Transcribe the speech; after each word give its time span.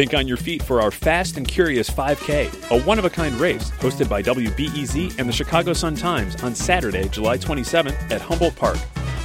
Think 0.00 0.14
on 0.14 0.26
your 0.26 0.38
feet 0.38 0.62
for 0.62 0.80
our 0.80 0.90
Fast 0.90 1.36
and 1.36 1.46
Curious 1.46 1.90
5K, 1.90 2.70
a 2.70 2.82
one 2.84 2.98
of 2.98 3.04
a 3.04 3.10
kind 3.10 3.34
race 3.34 3.70
hosted 3.72 4.08
by 4.08 4.22
WBEZ 4.22 5.18
and 5.18 5.28
the 5.28 5.32
Chicago 5.32 5.74
Sun 5.74 5.96
Times 5.96 6.42
on 6.42 6.54
Saturday, 6.54 7.06
July 7.10 7.36
27th 7.36 8.10
at 8.10 8.22
Humboldt 8.22 8.56
Park. 8.56 8.78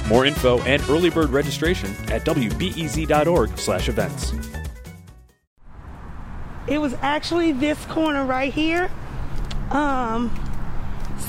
More 0.06 0.26
info 0.26 0.60
and 0.64 0.82
early 0.90 1.08
bird 1.08 1.30
registration 1.30 1.88
at 2.12 2.26
wbez.org/events. 2.26 4.32
It 6.68 6.76
was 6.76 6.94
actually 7.00 7.52
this 7.52 7.82
corner 7.86 8.26
right 8.26 8.52
here, 8.52 8.90
um, 9.70 10.30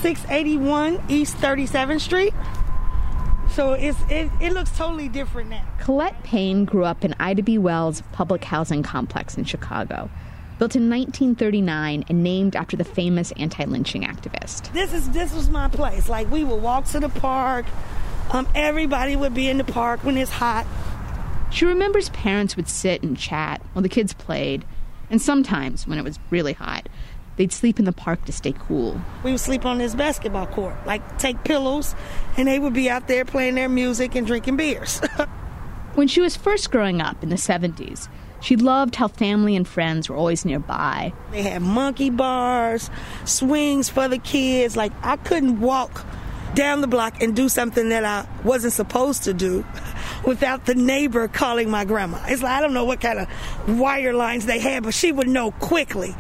681 0.02 1.02
East 1.08 1.38
37th 1.38 2.02
Street. 2.02 2.34
So 3.58 3.74
it's, 3.74 3.98
it, 4.08 4.30
it 4.40 4.54
looks 4.54 4.70
totally 4.78 5.10
different 5.10 5.50
now. 5.50 5.68
Colette 5.80 6.22
Payne 6.22 6.64
grew 6.64 6.86
up 6.86 7.04
in 7.04 7.16
Ida 7.20 7.42
B. 7.42 7.58
Wells 7.58 8.04
public 8.12 8.44
housing 8.44 8.84
complex 8.84 9.36
in 9.36 9.46
Chicago, 9.46 10.12
built 10.60 10.76
in 10.76 10.92
1939 10.92 12.06
and 12.08 12.24
named 12.24 12.56
after 12.56 12.78
the 12.78 12.84
famous 12.84 13.32
anti-lynching 13.32 14.04
activist. 14.04 14.72
This 14.74 14.94
is 14.94 15.10
this 15.10 15.34
was 15.34 15.50
my 15.50 15.70
place. 15.70 16.08
Like 16.08 16.30
we 16.30 16.44
would 16.44 16.62
walk 16.62 16.86
to 16.90 17.00
the 17.00 17.10
park. 17.10 17.66
Um, 18.30 18.48
everybody 18.54 19.16
would 19.16 19.34
be 19.34 19.50
in 19.50 19.58
the 19.58 19.64
park 19.64 20.04
when 20.04 20.18
it's 20.18 20.30
hot. 20.30 20.68
She 21.50 21.66
remembers 21.66 22.10
parents 22.10 22.56
would 22.58 22.70
sit 22.70 23.02
and 23.02 23.18
chat 23.18 23.64
while 23.74 23.82
the 23.82 23.90
kids 23.90 24.14
played, 24.14 24.66
and 25.10 25.20
sometimes, 25.20 25.88
when 25.88 25.98
it 25.98 26.04
was 26.04 26.20
really 26.30 26.54
hot, 26.54 26.88
they'd 27.38 27.54
sleep 27.54 27.80
in 27.80 27.86
the 27.86 27.92
park 27.94 28.26
to 28.26 28.32
stay 28.32 28.54
cool. 28.54 29.00
We 29.24 29.32
would 29.32 29.40
sleep 29.40 29.66
on 29.66 29.78
this 29.78 29.96
basketball 29.96 30.48
court, 30.48 30.76
like 30.86 31.18
take 31.18 31.44
pillows, 31.44 31.96
and 32.36 32.48
they 32.48 32.60
would 32.60 32.74
be 32.74 32.90
out 32.90 33.08
there 33.08 33.26
playing 33.26 33.56
their 33.56 33.70
music 33.70 34.16
and 34.16 34.28
drinking 34.28 34.58
beers. 34.58 35.00
when 35.96 36.08
she 36.08 36.22
was 36.22 36.36
first 36.36 36.72
growing 36.72 37.02
up 37.02 37.24
in 37.24 37.30
the 37.30 37.36
70s, 37.36 38.10
she 38.40 38.56
loved 38.56 38.96
how 38.96 39.08
family 39.08 39.56
and 39.56 39.68
friends 39.68 40.10
were 40.10 40.16
always 40.16 40.46
nearby. 40.46 41.14
They 41.32 41.42
had 41.42 41.62
monkey 41.62 42.10
bars, 42.10 42.90
swings 43.26 43.90
for 43.90 44.08
the 44.08 44.20
kids. 44.20 44.78
Like, 44.78 44.92
I 45.02 45.18
couldn't 45.18 45.60
walk 45.60 46.06
down 46.54 46.82
the 46.82 46.88
block 46.88 47.22
and 47.22 47.36
do 47.36 47.50
something 47.50 47.90
that 47.90 48.04
I 48.04 48.28
wasn't 48.44 48.74
supposed 48.74 49.24
to 49.24 49.34
do 49.34 49.66
without 50.26 50.66
the 50.66 50.76
neighbor 50.76 51.28
calling 51.28 51.70
my 51.70 51.86
grandma. 51.86 52.20
It's 52.28 52.42
like 52.42 52.52
I 52.52 52.62
don't 52.62 52.74
know 52.74 52.86
what 52.86 53.02
kind 53.02 53.20
of 53.20 53.80
wire 53.80 54.14
lines 54.14 54.46
they 54.46 54.60
had, 54.60 54.84
but 54.84 54.94
she 54.94 55.12
would 55.12 55.28
know 55.28 55.52
quickly, 55.52 56.16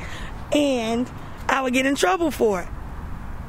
and 0.53 1.09
I 1.47 1.61
would 1.61 1.73
get 1.73 1.85
in 1.85 1.95
trouble 1.95 2.31
for 2.31 2.61
it. 2.61 2.67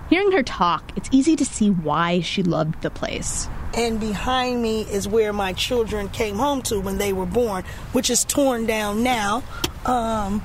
Hearing 0.08 0.32
her 0.32 0.42
talk, 0.42 0.92
it's 0.96 1.08
easy 1.12 1.36
to 1.36 1.44
see 1.44 1.70
why 1.70 2.20
she 2.20 2.42
loved 2.42 2.80
the 2.80 2.90
place. 2.90 3.48
And 3.74 4.00
behind 4.00 4.62
me 4.62 4.82
is 4.82 5.06
where 5.06 5.32
my 5.32 5.52
children 5.52 6.08
came 6.08 6.36
home 6.36 6.62
to 6.62 6.80
when 6.80 6.96
they 6.96 7.12
were 7.12 7.26
born, 7.26 7.64
which 7.92 8.08
is 8.08 8.24
torn 8.24 8.66
down 8.66 9.02
now. 9.02 9.42
Um, 9.84 10.42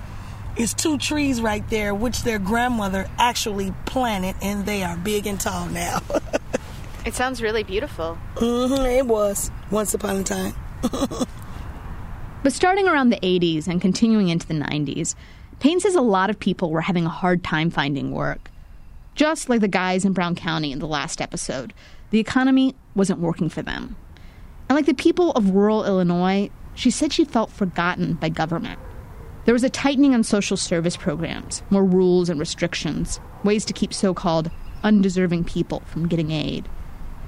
it's 0.58 0.74
two 0.74 0.98
trees 0.98 1.42
right 1.42 1.68
there, 1.70 1.96
which 1.96 2.24
their 2.24 2.40
grandmother 2.40 3.10
actually 3.18 3.74
planted, 3.86 4.36
and 4.42 4.66
they 4.66 4.84
are 4.84 4.98
big 4.98 5.26
and 5.26 5.40
tall 5.40 5.68
now. 5.68 6.02
it 7.06 7.14
sounds 7.14 7.42
really 7.42 7.64
beautiful. 7.64 8.18
Mm-hmm, 8.36 8.86
it 8.86 9.08
was 9.08 9.50
once 9.72 9.94
upon 9.94 10.18
a 10.18 10.24
time. 10.24 10.54
but 12.44 12.54
starting 12.54 12.88
around 12.88 13.10
the 13.10 13.20
80s 13.22 13.68
and 13.68 13.82
continuing 13.82 14.28
into 14.28 14.46
the 14.46 14.54
90s, 14.54 15.16
Payne 15.64 15.80
says 15.80 15.96
a 15.96 16.02
lot 16.02 16.30
of 16.30 16.42
people 16.42 16.72
were 16.72 16.82
having 16.82 17.06
a 17.06 17.10
hard 17.10 17.42
time 17.42 17.70
finding 17.70 18.12
work. 18.12 18.52
Just 19.16 19.48
like 19.48 19.62
the 19.62 19.70
guys 19.70 20.04
in 20.04 20.12
Brown 20.12 20.36
County 20.36 20.74
in 20.74 20.80
the 20.80 20.88
last 20.90 21.22
episode, 21.22 21.74
the 22.10 22.20
economy 22.20 22.76
wasn't 22.96 23.22
working 23.22 23.48
for 23.48 23.62
them. 23.62 23.96
And 24.68 24.76
like 24.76 24.88
the 24.88 24.94
people 24.94 25.32
of 25.32 25.52
rural 25.52 25.86
Illinois, 25.86 26.50
she 26.76 26.92
said 26.92 27.14
she 27.14 27.24
felt 27.24 27.50
forgotten 27.50 28.16
by 28.16 28.28
government. 28.28 28.78
There 29.46 29.54
was 29.54 29.64
a 29.64 29.70
tightening 29.70 30.14
on 30.14 30.26
social 30.26 30.58
service 30.58 30.98
programs, 30.98 31.64
more 31.70 31.86
rules 31.86 32.28
and 32.28 32.42
restrictions, 32.42 33.22
ways 33.46 33.64
to 33.64 33.72
keep 33.72 33.94
so 33.94 34.14
called 34.14 34.52
undeserving 34.84 35.46
people 35.46 35.82
from 35.86 36.10
getting 36.10 36.32
aid. 36.32 36.68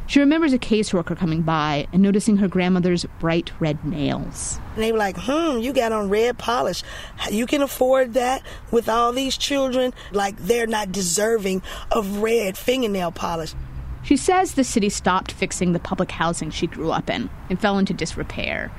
She 0.08 0.20
remembers 0.20 0.54
a 0.54 0.60
caseworker 0.60 1.18
coming 1.18 1.42
by 1.42 1.88
and 1.92 2.02
noticing 2.02 2.38
her 2.38 2.48
grandmother's 2.48 3.06
bright 3.20 3.52
red 3.60 3.84
nails. 3.84 4.60
And 4.76 4.84
they 4.84 4.92
were 4.92 5.00
like, 5.00 5.18
hmm, 5.18 5.58
you 5.58 5.74
got 5.74 5.92
on 5.92 6.10
red 6.10 6.38
polish. 6.38 6.84
You 7.32 7.48
can 7.48 7.64
afford 7.64 8.14
that 8.14 8.44
with 8.72 8.88
all 8.88 9.12
these 9.14 9.36
children? 9.36 9.94
Like, 10.12 10.38
they're 10.38 10.68
not 10.68 10.92
deserving 10.92 11.64
of 11.92 12.20
red 12.20 12.56
fingernail 12.56 13.12
polish. 13.12 13.56
She 14.04 14.16
says 14.16 14.54
the 14.54 14.64
city 14.64 14.90
stopped 14.90 15.32
fixing 15.32 15.74
the 15.74 15.80
public 15.80 16.12
housing 16.12 16.52
she 16.52 16.68
grew 16.68 16.92
up 16.92 17.10
in 17.10 17.28
and 17.50 17.60
fell 17.60 17.80
into 17.80 17.94
disrepair. 17.94 18.72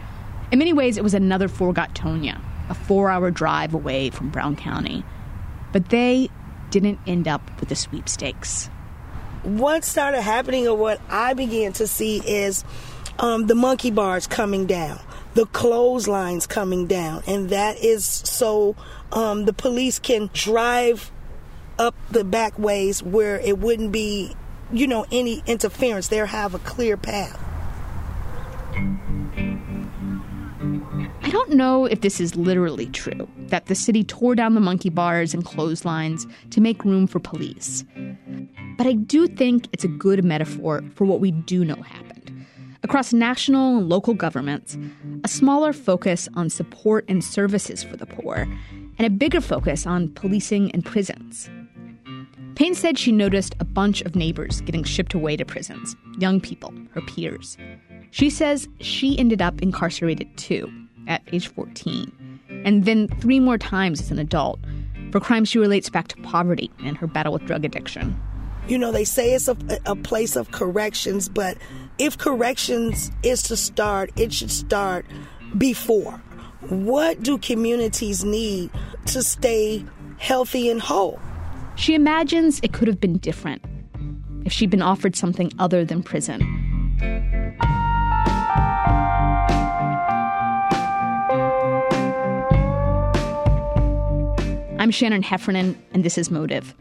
In 0.52 0.60
many 0.60 0.72
ways, 0.72 0.96
it 0.96 1.02
was 1.02 1.14
another 1.14 1.48
Forgottonia, 1.48 2.40
a 2.68 2.74
four 2.74 3.10
hour 3.10 3.32
drive 3.32 3.74
away 3.74 4.10
from 4.10 4.30
Brown 4.30 4.54
County. 4.54 5.04
But 5.72 5.88
they 5.88 6.30
didn't 6.70 7.00
end 7.04 7.26
up 7.26 7.42
with 7.58 7.68
the 7.68 7.74
sweepstakes 7.74 8.70
what 9.46 9.84
started 9.84 10.22
happening 10.22 10.66
or 10.66 10.76
what 10.76 11.00
I 11.08 11.34
began 11.34 11.72
to 11.74 11.86
see 11.86 12.18
is 12.18 12.64
um, 13.18 13.46
the 13.46 13.54
monkey 13.54 13.90
bars 13.90 14.26
coming 14.26 14.66
down, 14.66 15.00
the 15.34 15.46
clotheslines 15.46 16.46
coming 16.46 16.86
down, 16.86 17.22
and 17.26 17.50
that 17.50 17.78
is 17.78 18.04
so 18.04 18.74
um, 19.12 19.44
the 19.44 19.52
police 19.52 19.98
can 19.98 20.30
drive 20.32 21.12
up 21.78 21.94
the 22.10 22.24
back 22.24 22.58
ways 22.58 23.02
where 23.02 23.38
it 23.38 23.58
wouldn't 23.58 23.92
be, 23.92 24.34
you 24.72 24.86
know, 24.86 25.06
any 25.12 25.42
interference. 25.46 26.08
They'll 26.08 26.26
have 26.26 26.54
a 26.54 26.58
clear 26.58 26.96
path. 26.96 27.40
I 31.26 31.30
don't 31.30 31.54
know 31.54 31.86
if 31.86 32.02
this 32.02 32.20
is 32.20 32.36
literally 32.36 32.86
true, 32.86 33.28
that 33.48 33.66
the 33.66 33.74
city 33.74 34.04
tore 34.04 34.36
down 34.36 34.54
the 34.54 34.60
monkey 34.60 34.90
bars 34.90 35.34
and 35.34 35.44
clotheslines 35.44 36.24
to 36.50 36.60
make 36.60 36.84
room 36.84 37.08
for 37.08 37.18
police. 37.18 37.84
But 38.78 38.86
I 38.86 38.92
do 38.92 39.26
think 39.26 39.66
it's 39.72 39.82
a 39.82 39.88
good 39.88 40.24
metaphor 40.24 40.84
for 40.94 41.04
what 41.04 41.18
we 41.18 41.32
do 41.32 41.64
know 41.64 41.82
happened. 41.82 42.46
Across 42.84 43.12
national 43.12 43.78
and 43.78 43.88
local 43.88 44.14
governments, 44.14 44.78
a 45.24 45.28
smaller 45.28 45.72
focus 45.72 46.28
on 46.34 46.48
support 46.48 47.04
and 47.08 47.24
services 47.24 47.82
for 47.82 47.96
the 47.96 48.06
poor, 48.06 48.46
and 48.96 49.04
a 49.04 49.10
bigger 49.10 49.40
focus 49.40 49.84
on 49.84 50.10
policing 50.10 50.70
and 50.70 50.84
prisons. 50.84 51.50
Payne 52.54 52.76
said 52.76 53.00
she 53.00 53.10
noticed 53.10 53.56
a 53.58 53.64
bunch 53.64 54.00
of 54.02 54.14
neighbors 54.14 54.60
getting 54.60 54.84
shipped 54.84 55.12
away 55.12 55.36
to 55.36 55.44
prisons, 55.44 55.96
young 56.20 56.40
people, 56.40 56.72
her 56.92 57.00
peers. 57.00 57.56
She 58.12 58.30
says 58.30 58.68
she 58.78 59.18
ended 59.18 59.42
up 59.42 59.60
incarcerated 59.60 60.28
too, 60.36 60.70
at 61.06 61.22
age 61.32 61.48
14, 61.48 62.40
and 62.64 62.84
then 62.84 63.08
three 63.20 63.40
more 63.40 63.58
times 63.58 64.00
as 64.00 64.10
an 64.10 64.18
adult 64.18 64.60
for 65.12 65.20
crimes 65.20 65.48
she 65.48 65.58
relates 65.58 65.88
back 65.88 66.08
to 66.08 66.16
poverty 66.18 66.70
and 66.84 66.96
her 66.96 67.06
battle 67.06 67.32
with 67.32 67.44
drug 67.44 67.64
addiction. 67.64 68.20
You 68.68 68.78
know, 68.78 68.90
they 68.90 69.04
say 69.04 69.32
it's 69.32 69.48
a, 69.48 69.56
a 69.86 69.94
place 69.94 70.34
of 70.34 70.50
corrections, 70.50 71.28
but 71.28 71.56
if 71.98 72.18
corrections 72.18 73.10
is 73.22 73.42
to 73.44 73.56
start, 73.56 74.10
it 74.16 74.32
should 74.32 74.50
start 74.50 75.06
before. 75.56 76.20
What 76.68 77.22
do 77.22 77.38
communities 77.38 78.24
need 78.24 78.70
to 79.06 79.22
stay 79.22 79.84
healthy 80.18 80.68
and 80.68 80.80
whole? 80.80 81.20
She 81.76 81.94
imagines 81.94 82.58
it 82.62 82.72
could 82.72 82.88
have 82.88 83.00
been 83.00 83.18
different 83.18 83.64
if 84.44 84.52
she'd 84.52 84.70
been 84.70 84.82
offered 84.82 85.14
something 85.14 85.52
other 85.58 85.84
than 85.84 86.02
prison. 86.02 86.40
I'm 94.86 94.92
Shannon 94.92 95.24
Heffernan, 95.24 95.76
and 95.94 96.04
this 96.04 96.16
is 96.16 96.30
Motive. 96.30 96.72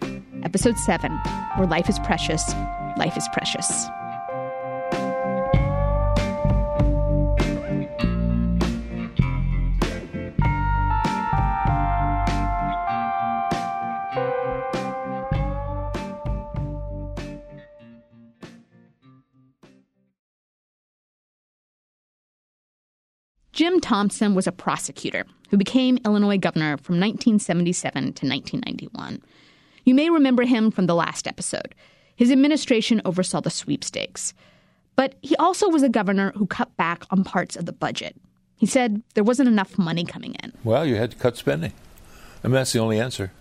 Episode 0.43 0.77
7 0.77 1.11
Where 1.55 1.65
Life 1.65 1.89
is 1.89 1.97
Precious, 1.97 2.53
Life 2.97 3.17
is 3.17 3.27
Precious. 3.33 3.87
Jim 23.51 23.79
Thompson 23.79 24.35
was 24.35 24.45
a 24.45 24.51
prosecutor 24.51 25.25
who 25.49 25.57
became 25.57 25.97
Illinois 26.05 26.37
governor 26.37 26.77
from 26.77 26.95
1977 26.99 27.93
to 27.93 28.27
1991. 28.27 29.21
You 29.83 29.93
may 29.93 30.09
remember 30.09 30.43
him 30.43 30.71
from 30.71 30.87
the 30.87 30.95
last 30.95 31.27
episode. 31.27 31.75
His 32.15 32.31
administration 32.31 33.01
oversaw 33.05 33.41
the 33.41 33.49
sweepstakes. 33.49 34.33
But 34.95 35.15
he 35.21 35.35
also 35.35 35.69
was 35.69 35.83
a 35.83 35.89
governor 35.89 36.31
who 36.35 36.47
cut 36.47 36.75
back 36.77 37.03
on 37.11 37.23
parts 37.23 37.55
of 37.55 37.65
the 37.65 37.73
budget. 37.73 38.15
He 38.57 38.65
said 38.65 39.03
there 39.13 39.23
wasn't 39.23 39.49
enough 39.49 39.77
money 39.77 40.05
coming 40.05 40.35
in. 40.35 40.53
Well, 40.63 40.85
you 40.85 40.95
had 40.95 41.11
to 41.11 41.17
cut 41.17 41.37
spending. 41.37 41.73
I 42.43 42.47
mean, 42.47 42.55
that's 42.55 42.71
the 42.71 42.79
only 42.79 42.99
answer. 42.99 43.31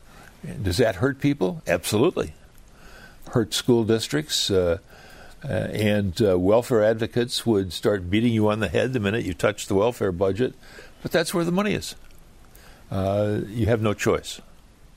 Does 0.62 0.79
that 0.79 0.97
hurt 0.97 1.21
people? 1.21 1.62
Absolutely. 1.67 2.35
Hurt 3.31 3.55
school 3.55 3.85
districts. 3.85 4.50
Uh, 4.50 4.79
uh, 5.45 5.53
and 5.73 6.23
uh, 6.23 6.39
welfare 6.39 6.83
advocates 6.83 7.45
would 7.45 7.73
start 7.73 8.09
beating 8.09 8.33
you 8.33 8.49
on 8.49 8.61
the 8.61 8.69
head 8.69 8.95
the 8.95 9.00
minute 9.00 9.25
you 9.25 9.35
touched 9.35 9.69
the 9.69 9.75
welfare 9.75 10.11
budget. 10.11 10.55
But 11.05 11.12
that's 11.12 11.35
where 11.35 11.45
the 11.45 11.53
money 11.53 11.75
is. 11.75 11.95
uh, 12.91 13.43
you 13.49 13.67
have 13.67 13.83
no 13.83 13.93
choice. 13.93 14.41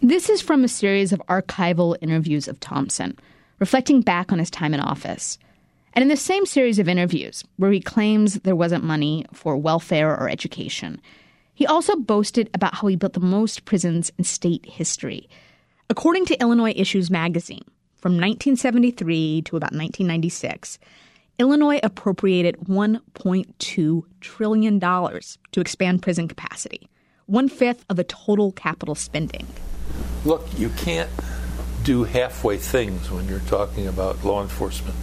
This 0.01 0.30
is 0.30 0.42
from 0.42 0.63
a 0.63 0.69
series 0.69 1.12
of 1.12 1.21
archival 1.27 1.98
interviews 2.00 2.48
of 2.48 2.62
Thompson, 2.62 3.19
reflecting 3.59 4.01
back 4.01 4.31
on 4.31 4.39
his 4.39 4.50
time 4.50 4.74
in 4.74 4.80
office. 4.80 5.38
And 5.94 6.04
in 6.04 6.07
the 6.07 6.15
same 6.15 6.45
series 6.45 6.80
of 6.80 6.88
interviews, 6.88 7.44
where 7.57 7.71
he 7.71 7.81
claims 7.81 8.36
there 8.36 8.56
wasn't 8.56 8.86
money 8.86 9.25
for 9.33 9.57
welfare 9.57 10.15
or 10.15 10.30
education, 10.30 11.01
he 11.54 11.65
also 11.65 11.98
boasted 11.98 12.50
about 12.53 12.75
how 12.75 12.88
he 12.88 12.95
built 12.95 13.13
the 13.13 13.19
most 13.19 13.65
prisons 13.65 14.10
in 14.18 14.24
state 14.24 14.65
history. 14.65 15.27
According 15.89 16.25
to 16.27 16.39
Illinois 16.39 16.74
Issues 16.77 17.12
magazine, 17.12 17.65
from 17.98 18.13
1973 18.13 19.42
to 19.42 19.57
about 19.57 19.74
1996, 19.74 20.80
Illinois 21.39 21.80
appropriated 21.84 22.57
$1.2 22.62 24.04
trillion 24.22 24.80
to 24.80 25.62
expand 25.62 26.01
prison 26.01 26.28
capacity, 26.28 26.89
one 27.28 27.48
fifth 27.48 27.86
of 27.89 27.95
the 27.95 28.04
total 28.04 28.51
capital 28.51 28.95
spending. 28.95 29.45
Look, 30.25 30.48
you 30.57 30.69
can't 30.69 31.12
do 31.84 32.06
halfway 32.06 32.57
things 32.57 33.12
when 33.12 33.28
you're 33.28 33.39
talking 33.42 33.88
about 33.88 34.25
law 34.25 34.42
enforcement. 34.42 34.98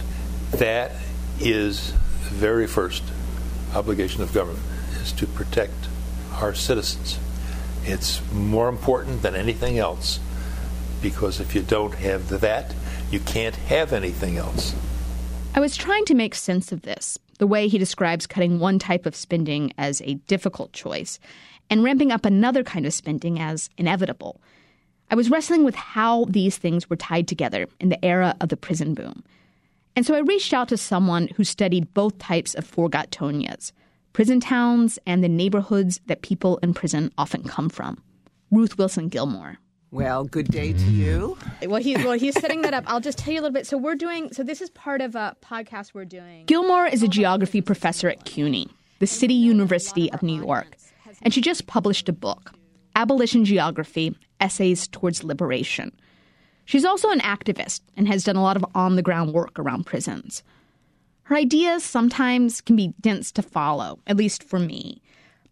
That 0.51 0.91
is 1.39 1.93
the 1.93 2.31
very 2.31 2.67
first 2.67 3.03
obligation 3.73 4.21
of 4.21 4.33
government 4.33 4.65
is 5.01 5.13
to 5.13 5.27
protect 5.27 5.87
our 6.33 6.53
citizens. 6.53 7.17
It's 7.85 8.21
more 8.33 8.67
important 8.67 9.21
than 9.21 9.35
anything 9.35 9.79
else 9.79 10.19
because 11.01 11.39
if 11.39 11.55
you 11.55 11.61
don't 11.61 11.95
have 11.95 12.27
that, 12.41 12.75
you 13.09 13.21
can't 13.21 13.55
have 13.55 13.93
anything 13.93 14.37
else. 14.37 14.75
I 15.55 15.61
was 15.61 15.77
trying 15.77 16.03
to 16.07 16.15
make 16.15 16.35
sense 16.35 16.73
of 16.73 16.81
this, 16.81 17.17
the 17.39 17.47
way 17.47 17.69
he 17.69 17.77
describes 17.77 18.27
cutting 18.27 18.59
one 18.59 18.77
type 18.77 19.05
of 19.05 19.15
spending 19.15 19.71
as 19.77 20.01
a 20.01 20.15
difficult 20.27 20.73
choice 20.73 21.17
and 21.69 21.81
ramping 21.81 22.11
up 22.11 22.25
another 22.25 22.61
kind 22.61 22.85
of 22.85 22.93
spending 22.93 23.39
as 23.39 23.69
inevitable. 23.77 24.41
I 25.09 25.15
was 25.15 25.29
wrestling 25.29 25.63
with 25.63 25.75
how 25.75 26.25
these 26.25 26.57
things 26.57 26.89
were 26.89 26.97
tied 26.97 27.29
together 27.29 27.67
in 27.79 27.87
the 27.87 28.03
era 28.03 28.35
of 28.41 28.49
the 28.49 28.57
prison 28.57 28.95
boom. 28.95 29.23
And 29.95 30.05
so 30.05 30.13
I 30.13 30.19
reached 30.19 30.53
out 30.53 30.67
to 30.69 30.77
someone 30.77 31.29
who 31.37 31.45
studied 31.45 31.93
both 31.93 32.17
types 32.17 32.53
of 32.55 32.69
Forgottonias 32.69 33.71
prison 34.11 34.41
towns 34.41 34.99
and 35.05 35.23
the 35.23 35.29
neighborhoods 35.29 36.01
that 36.07 36.21
people 36.21 36.57
in 36.57 36.73
prison 36.73 37.13
often 37.17 37.43
come 37.43 37.69
from. 37.69 38.03
Ruth 38.51 38.77
Wilson 38.77 39.07
Gilmore. 39.07 39.57
Well, 39.95 40.25
good 40.25 40.51
day 40.51 40.73
to 40.73 40.91
you. 40.91 41.37
Well, 41.65 41.81
he, 41.81 41.95
well, 41.95 42.19
he's 42.19 42.37
setting 42.37 42.63
that 42.63 42.73
up. 42.73 42.83
I'll 42.85 42.99
just 42.99 43.17
tell 43.17 43.33
you 43.33 43.39
a 43.39 43.43
little 43.43 43.53
bit. 43.53 43.65
So 43.65 43.77
we're 43.77 43.95
doing. 43.95 44.33
So 44.33 44.43
this 44.43 44.59
is 44.59 44.69
part 44.71 44.99
of 44.99 45.15
a 45.15 45.37
podcast 45.41 45.93
we're 45.93 46.03
doing. 46.03 46.43
Gilmore 46.47 46.85
is 46.85 47.01
a 47.01 47.07
geography 47.07 47.61
professor 47.61 48.09
at 48.09 48.25
CUNY, 48.25 48.67
the 48.99 49.07
City 49.07 49.33
University 49.33 50.11
of 50.11 50.21
New 50.21 50.43
York, 50.43 50.75
and 51.21 51.33
she 51.33 51.39
just 51.39 51.67
published 51.67 52.09
a 52.09 52.13
book, 52.13 52.51
Abolition 52.97 53.45
Geography: 53.45 54.13
Essays 54.41 54.89
Towards 54.89 55.23
Liberation. 55.23 55.93
She's 56.65 56.83
also 56.83 57.09
an 57.11 57.21
activist 57.21 57.79
and 57.95 58.05
has 58.09 58.25
done 58.25 58.35
a 58.35 58.43
lot 58.43 58.57
of 58.57 58.65
on 58.75 58.97
the 58.97 59.01
ground 59.01 59.33
work 59.33 59.57
around 59.57 59.85
prisons. 59.85 60.43
Her 61.23 61.37
ideas 61.37 61.85
sometimes 61.85 62.59
can 62.59 62.75
be 62.75 62.93
dense 62.99 63.31
to 63.31 63.41
follow, 63.41 63.99
at 64.07 64.17
least 64.17 64.43
for 64.43 64.59
me, 64.59 65.01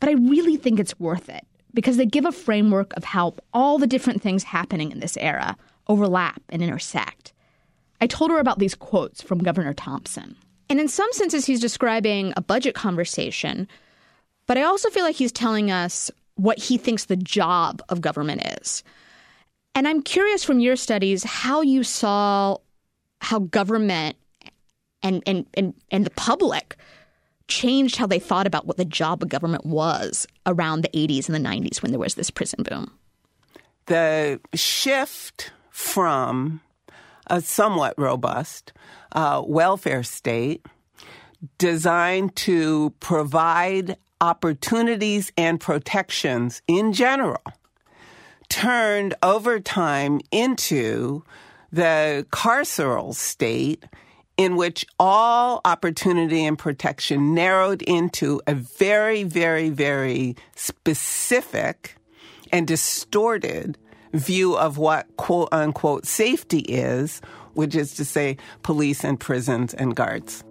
but 0.01 0.09
I 0.09 0.13
really 0.13 0.57
think 0.57 0.81
it's 0.81 0.99
worth 0.99 1.29
it 1.29 1.47
because 1.73 1.97
they 1.97 2.05
give 2.05 2.25
a 2.25 2.31
framework 2.31 2.93
of 2.95 3.03
how 3.03 3.35
all 3.53 3.77
the 3.77 3.87
different 3.87 4.21
things 4.21 4.43
happening 4.43 4.91
in 4.91 4.99
this 4.99 5.17
era 5.17 5.55
overlap 5.87 6.41
and 6.49 6.61
intersect. 6.61 7.33
I 7.99 8.07
told 8.07 8.31
her 8.31 8.39
about 8.39 8.59
these 8.59 8.75
quotes 8.75 9.21
from 9.21 9.39
Governor 9.39 9.73
Thompson. 9.73 10.35
And 10.69 10.79
in 10.79 10.87
some 10.87 11.11
senses, 11.13 11.45
he's 11.45 11.59
describing 11.59 12.33
a 12.35 12.41
budget 12.41 12.75
conversation, 12.75 13.67
but 14.45 14.57
I 14.57 14.63
also 14.63 14.89
feel 14.89 15.03
like 15.03 15.15
he's 15.15 15.31
telling 15.31 15.71
us 15.71 16.09
what 16.35 16.57
he 16.57 16.77
thinks 16.77 17.05
the 17.05 17.15
job 17.15 17.81
of 17.89 18.01
government 18.01 18.41
is. 18.61 18.83
And 19.75 19.87
I'm 19.87 20.01
curious 20.01 20.43
from 20.43 20.59
your 20.59 20.75
studies 20.75 21.23
how 21.23 21.61
you 21.61 21.83
saw 21.83 22.57
how 23.21 23.39
government 23.39 24.17
and, 25.01 25.23
and, 25.25 25.45
and, 25.53 25.73
and 25.91 26.05
the 26.05 26.11
public 26.11 26.75
changed 27.47 27.97
how 27.97 28.07
they 28.07 28.19
thought 28.19 28.47
about 28.47 28.65
what 28.65 28.77
the 28.77 28.85
job 28.85 29.21
of 29.21 29.29
government 29.29 29.65
was 29.65 30.27
around 30.45 30.81
the 30.81 30.89
80s 30.89 31.27
and 31.27 31.35
the 31.35 31.49
90s 31.49 31.81
when 31.81 31.91
there 31.91 31.99
was 31.99 32.15
this 32.15 32.29
prison 32.29 32.63
boom. 32.63 32.91
The 33.87 34.39
shift 34.53 35.51
from 35.69 36.61
a 37.27 37.41
somewhat 37.41 37.95
robust 37.97 38.73
uh, 39.11 39.43
welfare 39.45 40.03
state 40.03 40.65
designed 41.57 42.35
to 42.37 42.93
provide 42.99 43.97
opportunities 44.21 45.31
and 45.37 45.59
protections 45.59 46.61
in 46.67 46.93
general 46.93 47.43
turned 48.49 49.13
over 49.21 49.59
time 49.59 50.21
into 50.31 51.23
the 51.71 52.25
carceral 52.31 53.13
state 53.13 53.83
in 54.37 54.55
which 54.55 54.85
all 54.99 55.61
opportunity 55.65 56.45
and 56.45 56.57
protection 56.57 57.33
narrowed 57.35 57.81
into 57.83 58.41
a 58.47 58.55
very, 58.55 59.23
very, 59.23 59.69
very 59.69 60.35
specific 60.55 61.95
and 62.51 62.67
distorted 62.67 63.77
view 64.13 64.55
of 64.57 64.77
what 64.77 65.07
quote 65.17 65.49
unquote 65.51 66.05
safety 66.05 66.59
is, 66.59 67.21
which 67.53 67.75
is 67.75 67.93
to 67.95 68.05
say 68.05 68.37
police 68.63 69.03
and 69.03 69.19
prisons 69.19 69.73
and 69.73 69.95
guards. 69.95 70.43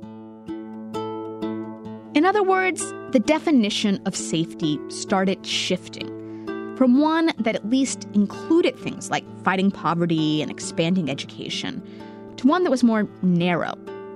In 2.15 2.27
other 2.27 2.43
words, 2.43 2.93
the 3.13 3.23
definition 3.25 4.01
of 4.05 4.15
safety 4.15 4.79
started 4.89 5.45
shifting 5.47 6.09
from 6.77 7.01
one 7.01 7.33
that 7.39 7.55
at 7.55 7.69
least 7.69 8.07
included 8.13 8.77
things 8.79 9.11
like 9.11 9.25
fighting 9.45 9.71
poverty 9.71 10.43
and 10.43 10.51
expanding 10.51 11.09
education 11.11 11.83
to 12.43 12.49
one 12.49 12.65
that 12.65 12.71
was 12.71 12.83
more 12.83 13.09
narrow, 13.23 13.73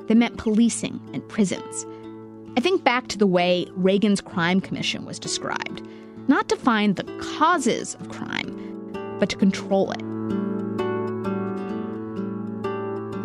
that 0.09 0.17
meant 0.17 0.37
policing 0.37 1.01
and 1.15 1.27
prisons. 1.29 1.87
I 2.57 2.61
think 2.61 2.83
back 2.83 3.07
to 3.09 3.19
the 3.19 3.27
way 3.27 3.67
Reagan's 3.73 4.21
Crime 4.21 4.61
Commission 4.61 5.05
was 5.05 5.19
described 5.19 5.83
not 6.29 6.49
to 6.49 6.57
find 6.57 6.97
the 6.97 7.05
causes 7.39 7.95
of 7.95 8.09
crime, 8.09 8.53
but 9.21 9.29
to 9.29 9.37
control 9.37 9.93
it. 9.93 10.03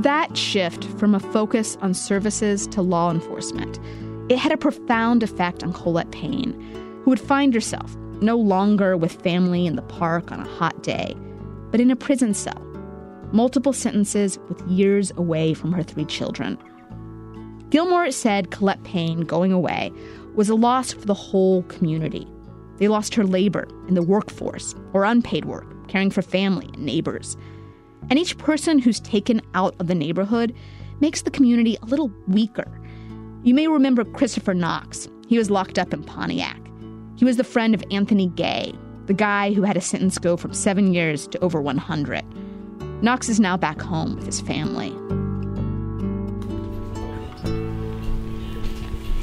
That 0.03 0.37
shift 0.37 0.85
from 0.99 1.15
a 1.15 1.19
focus 1.19 1.77
on 1.81 1.95
services 1.95 2.67
to 2.67 2.83
law 2.83 3.09
enforcement, 3.09 3.79
it 4.29 4.37
had 4.37 4.51
a 4.51 4.57
profound 4.57 5.23
effect 5.23 5.63
on 5.63 5.73
Colette 5.73 6.11
Payne, 6.11 6.53
who 7.03 7.09
would 7.09 7.19
find 7.19 7.55
herself 7.55 7.95
no 8.21 8.37
longer 8.37 8.95
with 8.95 9.19
family 9.23 9.65
in 9.65 9.75
the 9.75 9.81
park 9.81 10.31
on 10.31 10.41
a 10.41 10.49
hot 10.49 10.83
day, 10.83 11.15
but 11.71 11.79
in 11.79 11.89
a 11.89 11.95
prison 11.95 12.35
cell 12.35 12.70
multiple 13.31 13.73
sentences 13.73 14.37
with 14.47 14.61
years 14.67 15.11
away 15.15 15.53
from 15.53 15.71
her 15.73 15.83
three 15.83 16.05
children. 16.05 16.57
Gilmore 17.69 18.11
said 18.11 18.51
Colette 18.51 18.83
Payne 18.83 19.21
going 19.21 19.53
away 19.53 19.91
was 20.35 20.49
a 20.49 20.55
loss 20.55 20.91
for 20.91 21.05
the 21.05 21.13
whole 21.13 21.63
community. 21.63 22.27
They 22.77 22.87
lost 22.87 23.15
her 23.15 23.23
labor 23.23 23.67
in 23.87 23.93
the 23.93 24.03
workforce 24.03 24.75
or 24.93 25.05
unpaid 25.05 25.45
work, 25.45 25.87
caring 25.87 26.09
for 26.09 26.21
family 26.21 26.69
and 26.73 26.85
neighbors. 26.85 27.37
And 28.09 28.19
each 28.19 28.37
person 28.37 28.79
who's 28.79 28.99
taken 28.99 29.41
out 29.53 29.75
of 29.79 29.87
the 29.87 29.95
neighborhood 29.95 30.53
makes 30.99 31.21
the 31.21 31.31
community 31.31 31.77
a 31.81 31.85
little 31.85 32.11
weaker. 32.27 32.67
You 33.43 33.53
may 33.53 33.67
remember 33.67 34.03
Christopher 34.03 34.53
Knox. 34.53 35.07
He 35.27 35.37
was 35.37 35.49
locked 35.49 35.79
up 35.79 35.93
in 35.93 36.03
Pontiac. 36.03 36.59
He 37.15 37.25
was 37.25 37.37
the 37.37 37.43
friend 37.43 37.73
of 37.73 37.83
Anthony 37.91 38.27
Gay, 38.27 38.73
the 39.05 39.13
guy 39.13 39.53
who 39.53 39.63
had 39.63 39.77
a 39.77 39.81
sentence 39.81 40.17
go 40.17 40.35
from 40.37 40.53
seven 40.53 40.93
years 40.93 41.27
to 41.27 41.39
over 41.39 41.61
100. 41.61 42.23
Knox 43.01 43.29
is 43.29 43.39
now 43.39 43.57
back 43.57 43.81
home 43.81 44.15
with 44.15 44.25
his 44.25 44.41
family. 44.41 44.95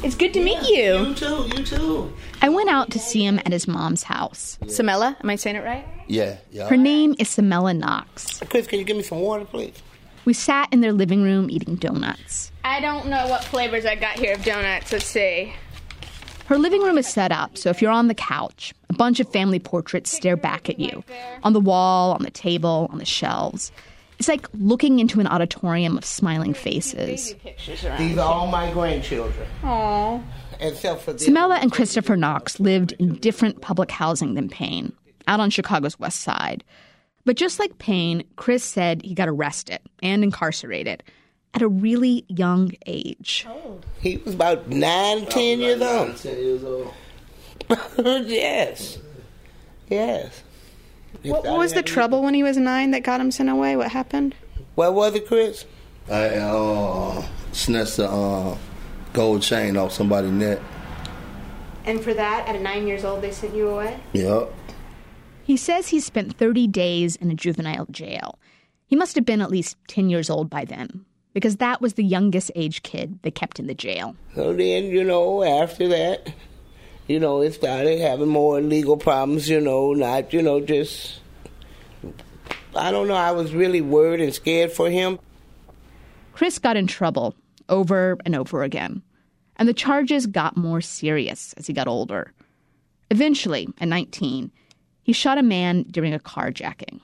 It's 0.02 0.16
good 0.16 0.32
to 0.34 0.42
meet 0.42 0.62
you. 0.68 1.08
You 1.08 1.14
too, 1.14 1.50
you 1.56 1.64
too. 1.64 2.12
I 2.40 2.48
went 2.48 2.68
out 2.70 2.90
to 2.92 2.98
see 2.98 3.24
him 3.24 3.38
at 3.40 3.52
his 3.52 3.68
mom's 3.68 4.02
house. 4.02 4.58
Samela, 4.62 5.16
am 5.20 5.30
I 5.30 5.36
saying 5.36 5.56
it 5.56 5.64
right? 5.64 5.86
Yeah, 6.06 6.38
yeah. 6.50 6.68
Her 6.68 6.76
name 6.76 7.14
is 7.18 7.28
Samela 7.28 7.76
Knox. 7.76 8.40
Chris, 8.48 8.66
can 8.66 8.78
you 8.78 8.84
give 8.84 8.96
me 8.96 9.02
some 9.02 9.20
water, 9.20 9.44
please? 9.44 9.80
We 10.24 10.34
sat 10.34 10.72
in 10.72 10.80
their 10.80 10.92
living 10.92 11.22
room 11.22 11.50
eating 11.50 11.76
donuts. 11.76 12.52
I 12.64 12.80
don't 12.80 13.06
know 13.06 13.28
what 13.28 13.44
flavors 13.44 13.86
I 13.86 13.94
got 13.94 14.18
here 14.18 14.34
of 14.34 14.44
donuts. 14.44 14.92
Let's 14.92 15.06
see. 15.06 15.52
Her 16.48 16.56
living 16.56 16.80
room 16.80 16.96
is 16.96 17.06
set 17.06 17.30
up 17.30 17.58
so 17.58 17.68
if 17.68 17.82
you're 17.82 17.90
on 17.90 18.08
the 18.08 18.14
couch, 18.14 18.72
a 18.88 18.94
bunch 18.94 19.20
of 19.20 19.28
family 19.28 19.58
portraits 19.58 20.10
stare 20.10 20.34
back 20.34 20.70
at 20.70 20.80
you 20.80 21.04
on 21.42 21.52
the 21.52 21.60
wall, 21.60 22.12
on 22.12 22.22
the 22.22 22.30
table, 22.30 22.88
on 22.90 22.96
the 22.96 23.04
shelves. 23.04 23.70
It's 24.18 24.28
like 24.28 24.46
looking 24.54 24.98
into 24.98 25.20
an 25.20 25.26
auditorium 25.26 25.98
of 25.98 26.06
smiling 26.06 26.54
faces. 26.54 27.34
These 27.98 28.16
are 28.16 28.32
all 28.32 28.46
my 28.46 28.72
grandchildren. 28.72 29.46
Aww. 29.62 30.24
Except 30.58 31.02
for 31.02 31.12
this. 31.12 31.28
Samela 31.28 31.60
and 31.60 31.70
Christopher 31.70 32.16
Knox 32.16 32.58
lived 32.58 32.92
in 32.92 33.16
different 33.16 33.60
public 33.60 33.90
housing 33.90 34.32
than 34.32 34.48
Payne, 34.48 34.94
out 35.26 35.40
on 35.40 35.50
Chicago's 35.50 36.00
west 36.00 36.22
side. 36.22 36.64
But 37.26 37.36
just 37.36 37.58
like 37.58 37.76
Payne, 37.76 38.24
Chris 38.36 38.64
said 38.64 39.02
he 39.02 39.12
got 39.12 39.28
arrested 39.28 39.80
and 40.02 40.24
incarcerated 40.24 41.02
at 41.54 41.62
a 41.62 41.68
really 41.68 42.24
young 42.28 42.72
age. 42.86 43.46
He 44.00 44.18
was 44.18 44.34
about 44.34 44.68
nine, 44.68 45.26
ten 45.26 45.60
years 45.60 45.80
old. 45.80 46.16
Ten 46.16 46.36
years 46.36 46.64
old. 46.64 46.92
yes. 48.28 48.98
Yes. 49.88 50.42
What, 51.22 51.44
what 51.44 51.58
was 51.58 51.72
the 51.72 51.82
trouble 51.82 52.22
when 52.22 52.34
he 52.34 52.42
was 52.42 52.56
nine 52.56 52.90
that 52.92 53.02
got 53.02 53.20
him 53.20 53.30
sent 53.30 53.48
away? 53.48 53.76
What 53.76 53.90
happened? 53.90 54.34
What 54.74 54.94
was 54.94 55.14
it, 55.14 55.26
Chris? 55.26 55.64
I 56.08 56.36
uh, 56.36 57.26
snatched 57.52 57.96
the 57.96 58.08
uh, 58.08 58.56
gold 59.12 59.42
chain 59.42 59.76
off 59.76 59.92
somebody's 59.92 60.30
neck. 60.30 60.60
And 61.84 62.00
for 62.02 62.14
that, 62.14 62.46
at 62.48 62.60
nine 62.60 62.86
years 62.86 63.04
old, 63.04 63.22
they 63.22 63.30
sent 63.30 63.54
you 63.54 63.68
away? 63.68 63.98
Yep. 64.12 64.52
He 65.42 65.56
says 65.56 65.88
he 65.88 66.00
spent 66.00 66.36
30 66.36 66.66
days 66.66 67.16
in 67.16 67.30
a 67.30 67.34
juvenile 67.34 67.86
jail. 67.90 68.38
He 68.86 68.96
must 68.96 69.14
have 69.16 69.24
been 69.24 69.40
at 69.40 69.50
least 69.50 69.76
10 69.88 70.10
years 70.10 70.28
old 70.28 70.50
by 70.50 70.64
then, 70.64 71.04
because 71.32 71.56
that 71.56 71.80
was 71.80 71.94
the 71.94 72.04
youngest 72.04 72.50
age 72.54 72.82
kid 72.82 73.18
they 73.22 73.30
kept 73.30 73.58
in 73.58 73.66
the 73.66 73.74
jail. 73.74 74.16
So 74.34 74.52
then, 74.52 74.84
you 74.86 75.04
know, 75.04 75.42
after 75.42 75.88
that, 75.88 76.32
you 77.06 77.18
know, 77.18 77.40
it 77.40 77.54
started 77.54 78.00
having 78.00 78.28
more 78.28 78.60
legal 78.60 78.96
problems, 78.96 79.48
you 79.48 79.60
know, 79.60 79.92
not, 79.92 80.32
you 80.32 80.42
know, 80.42 80.60
just. 80.60 81.20
I 82.76 82.90
don't 82.90 83.08
know, 83.08 83.14
I 83.14 83.32
was 83.32 83.54
really 83.54 83.80
worried 83.80 84.20
and 84.20 84.32
scared 84.32 84.70
for 84.70 84.90
him. 84.90 85.18
Chris 86.32 86.58
got 86.58 86.76
in 86.76 86.86
trouble 86.86 87.34
over 87.68 88.16
and 88.24 88.36
over 88.36 88.62
again, 88.62 89.02
and 89.56 89.68
the 89.68 89.74
charges 89.74 90.26
got 90.26 90.56
more 90.56 90.80
serious 90.80 91.54
as 91.54 91.66
he 91.66 91.72
got 91.72 91.88
older. 91.88 92.32
Eventually, 93.10 93.68
at 93.80 93.88
19, 93.88 94.52
he 95.02 95.12
shot 95.12 95.38
a 95.38 95.42
man 95.42 95.84
during 95.90 96.14
a 96.14 96.18
carjacking. 96.18 97.00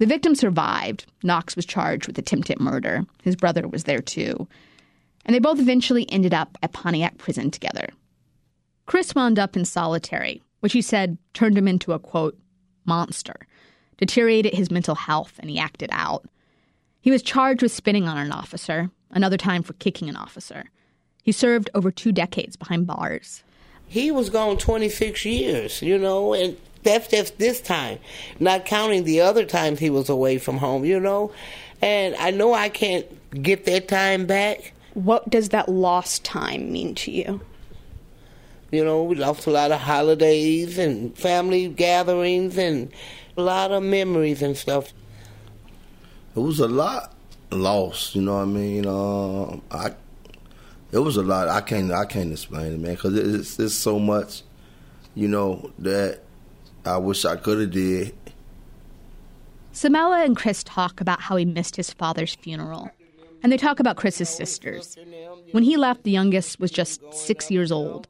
The 0.00 0.06
victim 0.06 0.34
survived. 0.34 1.04
Knox 1.22 1.54
was 1.54 1.66
charged 1.66 2.06
with 2.06 2.16
attempted 2.16 2.58
murder. 2.58 3.04
His 3.22 3.36
brother 3.36 3.68
was 3.68 3.84
there 3.84 4.00
too. 4.00 4.48
And 5.26 5.34
they 5.34 5.40
both 5.40 5.60
eventually 5.60 6.10
ended 6.10 6.32
up 6.32 6.56
at 6.62 6.72
Pontiac 6.72 7.18
prison 7.18 7.50
together. 7.50 7.86
Chris 8.86 9.14
wound 9.14 9.38
up 9.38 9.58
in 9.58 9.66
solitary, 9.66 10.42
which 10.60 10.72
he 10.72 10.80
said 10.80 11.18
turned 11.34 11.58
him 11.58 11.68
into 11.68 11.92
a 11.92 11.98
quote, 11.98 12.38
monster, 12.86 13.46
deteriorated 13.98 14.54
his 14.54 14.70
mental 14.70 14.94
health, 14.94 15.38
and 15.38 15.50
he 15.50 15.58
acted 15.58 15.90
out. 15.92 16.24
He 17.02 17.10
was 17.10 17.22
charged 17.22 17.60
with 17.60 17.70
spitting 17.70 18.08
on 18.08 18.16
an 18.16 18.32
officer, 18.32 18.90
another 19.10 19.36
time 19.36 19.62
for 19.62 19.74
kicking 19.74 20.08
an 20.08 20.16
officer. 20.16 20.64
He 21.22 21.30
served 21.30 21.68
over 21.74 21.90
two 21.90 22.10
decades 22.10 22.56
behind 22.56 22.86
bars. 22.86 23.42
He 23.86 24.10
was 24.10 24.30
gone 24.30 24.56
26 24.56 25.26
years, 25.26 25.82
you 25.82 25.98
know, 25.98 26.32
and 26.32 26.56
that's 26.82 27.08
just 27.08 27.38
this 27.38 27.60
time, 27.60 27.98
not 28.38 28.64
counting 28.64 29.04
the 29.04 29.20
other 29.20 29.44
times 29.44 29.78
he 29.78 29.90
was 29.90 30.08
away 30.08 30.38
from 30.38 30.58
home, 30.58 30.84
you 30.84 31.00
know. 31.00 31.32
And 31.82 32.14
I 32.16 32.30
know 32.30 32.52
I 32.52 32.68
can't 32.68 33.06
get 33.42 33.64
that 33.66 33.88
time 33.88 34.26
back. 34.26 34.72
What 34.94 35.28
does 35.30 35.50
that 35.50 35.68
lost 35.68 36.24
time 36.24 36.72
mean 36.72 36.94
to 36.96 37.10
you? 37.10 37.40
You 38.70 38.84
know, 38.84 39.02
we 39.02 39.16
lost 39.16 39.46
a 39.46 39.50
lot 39.50 39.72
of 39.72 39.80
holidays 39.80 40.78
and 40.78 41.16
family 41.16 41.68
gatherings 41.68 42.56
and 42.56 42.92
a 43.36 43.42
lot 43.42 43.72
of 43.72 43.82
memories 43.82 44.42
and 44.42 44.56
stuff. 44.56 44.92
It 46.36 46.40
was 46.40 46.60
a 46.60 46.68
lot 46.68 47.14
lost, 47.50 48.14
you 48.14 48.22
know 48.22 48.36
what 48.36 48.42
I 48.42 48.44
mean? 48.44 48.86
Uh, 48.86 49.58
I 49.70 49.94
it 50.92 50.98
was 50.98 51.16
a 51.16 51.22
lot. 51.22 51.48
I 51.48 51.60
can't 51.60 51.92
I 51.92 52.04
can't 52.04 52.32
explain 52.32 52.72
it, 52.72 52.80
man, 52.80 52.94
because 52.94 53.16
it's 53.16 53.58
it's 53.58 53.74
so 53.74 53.98
much, 53.98 54.42
you 55.14 55.28
know, 55.28 55.72
that 55.80 56.20
I 56.90 56.98
wish 56.98 57.24
I 57.24 57.36
could 57.36 57.60
have 57.60 57.70
did. 57.70 58.14
Samela 59.72 60.24
and 60.24 60.36
Chris 60.36 60.64
talk 60.64 61.00
about 61.00 61.20
how 61.20 61.36
he 61.36 61.44
missed 61.44 61.76
his 61.76 61.92
father's 61.92 62.34
funeral. 62.34 62.90
And 63.42 63.50
they 63.50 63.56
talk 63.56 63.80
about 63.80 63.96
Chris's 63.96 64.28
sisters. 64.28 64.98
When 65.52 65.62
he 65.62 65.76
left, 65.76 66.02
the 66.02 66.10
youngest 66.10 66.60
was 66.60 66.70
just 66.70 67.00
six 67.14 67.50
years 67.50 67.72
old. 67.72 68.06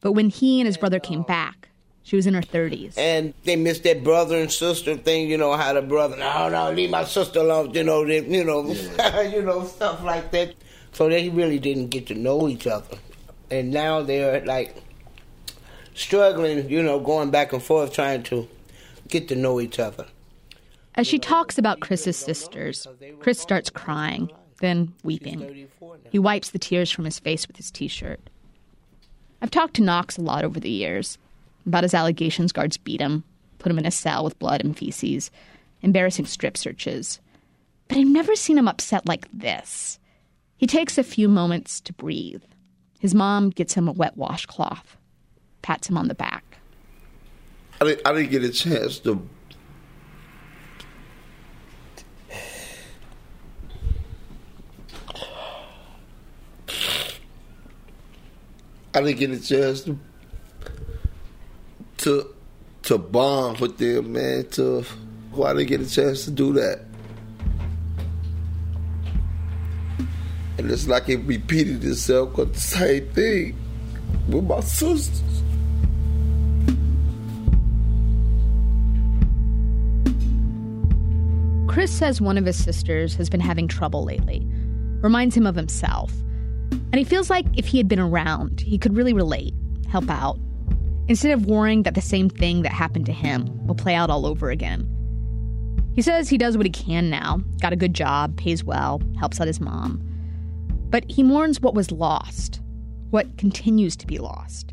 But 0.00 0.12
when 0.12 0.28
he 0.28 0.60
and 0.60 0.66
his 0.66 0.76
brother 0.76 1.00
came 1.00 1.22
back, 1.22 1.68
she 2.02 2.16
was 2.16 2.26
in 2.26 2.34
her 2.34 2.42
30s. 2.42 2.98
And 2.98 3.32
they 3.44 3.56
missed 3.56 3.84
that 3.84 4.04
brother 4.04 4.36
and 4.36 4.52
sister 4.52 4.96
thing, 4.96 5.30
you 5.30 5.38
know, 5.38 5.56
how 5.56 5.72
the 5.72 5.80
brother, 5.80 6.16
no, 6.18 6.50
no, 6.50 6.70
leave 6.72 6.90
my 6.90 7.04
sister 7.04 7.40
alone, 7.40 7.72
you 7.72 7.82
know, 7.82 8.04
they, 8.04 8.20
you 8.20 8.44
know, 8.44 8.66
you 9.22 9.40
know, 9.40 9.64
stuff 9.64 10.02
like 10.02 10.30
that. 10.32 10.54
So 10.92 11.08
they 11.08 11.30
really 11.30 11.58
didn't 11.58 11.88
get 11.88 12.06
to 12.08 12.14
know 12.14 12.46
each 12.48 12.66
other. 12.66 12.98
And 13.50 13.70
now 13.70 14.02
they're 14.02 14.44
like 14.44 14.83
struggling, 15.94 16.68
you 16.68 16.82
know, 16.82 17.00
going 17.00 17.30
back 17.30 17.52
and 17.52 17.62
forth 17.62 17.92
trying 17.92 18.22
to 18.24 18.48
get 19.08 19.28
to 19.28 19.34
know 19.34 19.60
each 19.60 19.78
other. 19.78 20.06
As 20.96 21.06
she 21.06 21.18
talks 21.18 21.58
about 21.58 21.80
Chris's 21.80 22.16
sisters, 22.16 22.86
Chris 23.20 23.40
starts 23.40 23.70
crying, 23.70 24.30
then 24.60 24.92
weeping. 25.02 25.68
He 26.10 26.18
wipes 26.18 26.50
the 26.50 26.58
tears 26.58 26.90
from 26.90 27.04
his 27.04 27.18
face 27.18 27.46
with 27.46 27.56
his 27.56 27.70
t 27.70 27.88
shirt. 27.88 28.20
I've 29.42 29.50
talked 29.50 29.74
to 29.74 29.82
Knox 29.82 30.16
a 30.16 30.22
lot 30.22 30.44
over 30.44 30.60
the 30.60 30.70
years 30.70 31.18
about 31.66 31.82
his 31.82 31.94
allegations 31.94 32.52
guards 32.52 32.76
beat 32.76 33.00
him, 33.00 33.24
put 33.58 33.70
him 33.70 33.78
in 33.78 33.86
a 33.86 33.90
cell 33.90 34.22
with 34.24 34.38
blood 34.38 34.62
and 34.62 34.76
feces, 34.76 35.30
embarrassing 35.82 36.26
strip 36.26 36.56
searches. 36.56 37.20
But 37.88 37.98
I've 37.98 38.06
never 38.06 38.36
seen 38.36 38.58
him 38.58 38.68
upset 38.68 39.06
like 39.06 39.26
this. 39.32 39.98
He 40.56 40.66
takes 40.66 40.96
a 40.96 41.02
few 41.02 41.28
moments 41.28 41.80
to 41.82 41.92
breathe. 41.92 42.42
His 43.00 43.14
mom 43.14 43.50
gets 43.50 43.74
him 43.74 43.88
a 43.88 43.92
wet 43.92 44.16
washcloth, 44.16 44.96
pats 45.64 45.88
him 45.88 45.96
on 45.96 46.08
the 46.08 46.14
back. 46.14 46.58
I 47.80 47.86
didn't, 47.86 48.06
I 48.06 48.12
didn't 48.12 48.30
get 48.30 48.44
a 48.44 48.50
chance 48.50 48.98
to. 49.00 49.26
I 58.96 59.00
didn't 59.00 59.18
get 59.18 59.30
a 59.30 59.40
chance 59.40 59.80
to 59.84 59.98
to 61.96 62.34
to 62.82 62.98
bond 62.98 63.58
with 63.58 63.78
them, 63.78 64.12
man. 64.12 64.46
To 64.50 64.82
why 65.32 65.54
didn't 65.54 65.68
get 65.68 65.80
a 65.80 65.90
chance 65.90 66.26
to 66.26 66.30
do 66.30 66.52
that? 66.52 66.80
And 70.58 70.70
it's 70.70 70.86
like 70.86 71.08
it 71.08 71.24
repeated 71.24 71.82
itself, 71.84 72.34
cause 72.34 72.52
the 72.52 72.60
same 72.60 73.08
thing 73.12 73.56
with 74.28 74.44
my 74.44 74.60
sisters. 74.60 75.33
Chris 81.74 81.90
says 81.90 82.20
one 82.20 82.38
of 82.38 82.46
his 82.46 82.62
sisters 82.62 83.16
has 83.16 83.28
been 83.28 83.40
having 83.40 83.66
trouble 83.66 84.04
lately, 84.04 84.46
reminds 85.00 85.36
him 85.36 85.44
of 85.44 85.56
himself. 85.56 86.12
And 86.70 86.94
he 86.94 87.02
feels 87.02 87.28
like 87.28 87.46
if 87.56 87.66
he 87.66 87.78
had 87.78 87.88
been 87.88 87.98
around, 87.98 88.60
he 88.60 88.78
could 88.78 88.94
really 88.94 89.12
relate, 89.12 89.52
help 89.90 90.08
out, 90.08 90.38
instead 91.08 91.32
of 91.32 91.46
worrying 91.46 91.82
that 91.82 91.96
the 91.96 92.00
same 92.00 92.30
thing 92.30 92.62
that 92.62 92.70
happened 92.70 93.06
to 93.06 93.12
him 93.12 93.66
will 93.66 93.74
play 93.74 93.96
out 93.96 94.08
all 94.08 94.24
over 94.24 94.50
again. 94.50 94.88
He 95.96 96.00
says 96.00 96.28
he 96.28 96.38
does 96.38 96.56
what 96.56 96.64
he 96.64 96.70
can 96.70 97.10
now, 97.10 97.40
got 97.60 97.72
a 97.72 97.76
good 97.76 97.92
job, 97.92 98.36
pays 98.36 98.62
well, 98.62 99.02
helps 99.18 99.40
out 99.40 99.48
his 99.48 99.60
mom. 99.60 100.00
But 100.90 101.10
he 101.10 101.24
mourns 101.24 101.60
what 101.60 101.74
was 101.74 101.90
lost, 101.90 102.60
what 103.10 103.36
continues 103.36 103.96
to 103.96 104.06
be 104.06 104.18
lost 104.18 104.72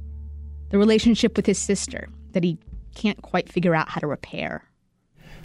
the 0.69 0.77
relationship 0.77 1.35
with 1.35 1.47
his 1.47 1.57
sister 1.57 2.09
that 2.33 2.43
he 2.43 2.59
can't 2.93 3.23
quite 3.23 3.51
figure 3.51 3.73
out 3.73 3.89
how 3.89 3.99
to 3.99 4.05
repair. 4.05 4.70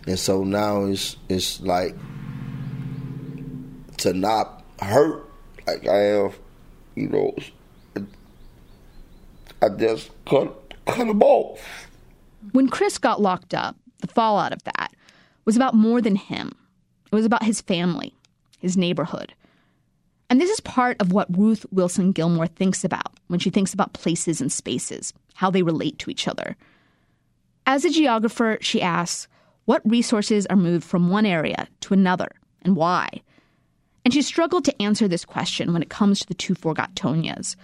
And 0.07 0.19
so 0.19 0.45
now 0.45 0.85
it's 0.85 1.17
it's 1.29 1.61
like 1.61 1.97
to 3.99 4.13
not 4.13 4.63
hurt 4.81 5.29
like 5.67 5.87
I 5.89 6.05
am, 6.07 6.31
you 6.95 7.09
know. 7.09 7.35
I 9.63 9.69
just 9.71 10.11
cut 10.27 10.75
cut 10.87 10.99
them 10.99 11.23
off. 11.23 11.89
When 12.53 12.69
Chris 12.69 12.99
got 12.99 13.21
locked 13.21 13.55
up, 13.55 13.77
the 13.99 14.07
fallout 14.07 14.53
of 14.53 14.63
that 14.65 14.93
was 15.45 15.57
about 15.57 15.75
more 15.75 16.01
than 16.01 16.17
him. 16.17 16.53
It 17.11 17.15
was 17.15 17.25
about 17.25 17.45
his 17.45 17.61
family, 17.61 18.15
his 18.61 18.77
neighborhood. 18.77 19.35
And 20.29 20.41
this 20.41 20.51
is 20.51 20.61
part 20.61 21.01
of 21.01 21.13
what 21.13 21.37
Ruth 21.37 21.65
Wilson 21.71 22.13
Gilmore 22.13 22.49
thinks 22.49 22.85
about 22.85 23.19
when 23.29 23.39
she 23.39 23.51
thinks 23.51 23.73
about 23.73 23.93
places 23.93 24.41
and 24.41 24.51
spaces, 24.51 25.13
how 25.35 25.51
they 25.51 25.63
relate 25.63 25.99
to 26.01 26.11
each 26.11 26.27
other. 26.27 26.57
As 27.65 27.85
a 27.85 27.91
geographer, 27.91 28.59
she 28.61 28.83
asks, 28.83 29.29
what 29.67 29.89
resources 29.89 30.47
are 30.47 30.57
moved 30.57 30.85
from 30.85 31.11
one 31.11 31.27
area 31.27 31.69
to 31.81 31.95
another 31.95 32.31
and 32.63 32.75
why? 32.75 33.23
And 34.05 34.15
she 34.15 34.23
struggled 34.23 34.65
to 34.65 34.83
answer 34.83 35.09
this 35.09 35.25
question 35.25 35.73
when 35.73 35.83
it 35.83 35.91
comes 35.91 36.21
to 36.21 36.27
the 36.27 36.35
two 36.35 36.55
Forgottonias. 36.55 37.57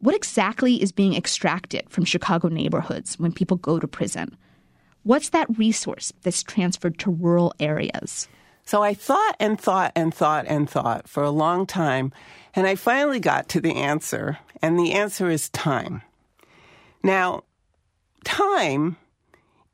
What 0.00 0.14
exactly 0.14 0.82
is 0.82 0.92
being 0.92 1.14
extracted 1.14 1.88
from 1.88 2.04
Chicago 2.04 2.48
neighborhoods 2.48 3.18
when 3.18 3.32
people 3.32 3.58
go 3.58 3.78
to 3.78 3.86
prison? 3.86 4.36
What's 5.02 5.28
that 5.30 5.58
resource 5.58 6.12
that's 6.22 6.42
transferred 6.42 6.98
to 7.00 7.10
rural 7.10 7.54
areas? 7.60 8.28
So 8.64 8.82
I 8.82 8.94
thought 8.94 9.36
and 9.38 9.60
thought 9.60 9.92
and 9.94 10.14
thought 10.14 10.46
and 10.48 10.68
thought 10.68 11.06
for 11.06 11.22
a 11.22 11.30
long 11.30 11.66
time, 11.66 12.12
and 12.54 12.66
I 12.66 12.74
finally 12.76 13.20
got 13.20 13.50
to 13.50 13.60
the 13.60 13.76
answer, 13.76 14.38
and 14.62 14.78
the 14.78 14.92
answer 14.92 15.28
is 15.28 15.50
time. 15.50 16.00
Now, 17.02 17.44
time 18.24 18.96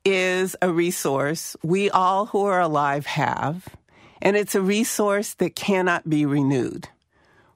is 0.04 0.57
a 0.62 0.73
resource 0.73 1.57
we 1.62 1.90
all 1.90 2.26
who 2.26 2.45
are 2.45 2.61
alive 2.61 3.07
have, 3.07 3.69
and 4.23 4.37
it's 4.37 4.54
a 4.54 4.61
resource 4.61 5.35
that 5.35 5.57
cannot 5.57 6.09
be 6.09 6.25
renewed. 6.26 6.88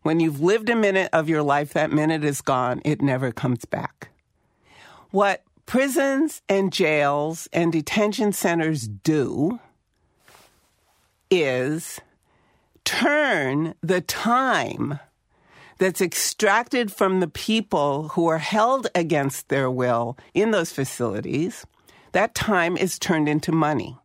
When 0.02 0.20
you've 0.20 0.40
lived 0.40 0.68
a 0.68 0.76
minute 0.76 1.08
of 1.12 1.28
your 1.28 1.42
life, 1.42 1.72
that 1.72 1.90
minute 1.90 2.24
is 2.24 2.40
gone, 2.40 2.82
it 2.84 3.00
never 3.00 3.32
comes 3.32 3.64
back. 3.64 4.10
What 5.10 5.42
prisons 5.66 6.42
and 6.48 6.72
jails 6.72 7.48
and 7.52 7.72
detention 7.72 8.32
centers 8.32 8.86
do 8.86 9.60
is 11.30 12.00
turn 12.84 13.74
the 13.82 14.00
time 14.02 14.98
that's 15.78 16.00
extracted 16.00 16.92
from 16.92 17.20
the 17.20 17.28
people 17.28 18.08
who 18.08 18.26
are 18.26 18.38
held 18.38 18.88
against 18.94 19.48
their 19.48 19.70
will 19.70 20.16
in 20.34 20.50
those 20.50 20.72
facilities, 20.72 21.66
that 22.14 22.34
time 22.34 22.76
is 22.76 22.98
turned 22.98 23.28
into 23.28 23.50
money. 23.50 23.98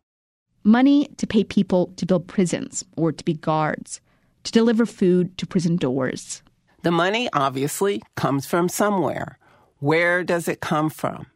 Money 0.64 1.08
to 1.16 1.26
pay 1.26 1.44
people 1.44 1.92
to 1.96 2.04
build 2.04 2.26
prisons 2.26 2.84
or 2.96 3.12
to 3.12 3.24
be 3.24 3.34
guards, 3.34 4.00
to 4.42 4.52
deliver 4.52 4.84
food 4.84 5.38
to 5.38 5.46
prison 5.46 5.76
doors. 5.76 6.42
The 6.82 6.90
money 6.90 7.28
obviously 7.32 8.02
comes 8.16 8.46
from 8.46 8.68
somewhere. 8.68 9.38
Where 9.78 10.24
does 10.24 10.48
it 10.48 10.60
come 10.60 10.90
from? 10.90 11.26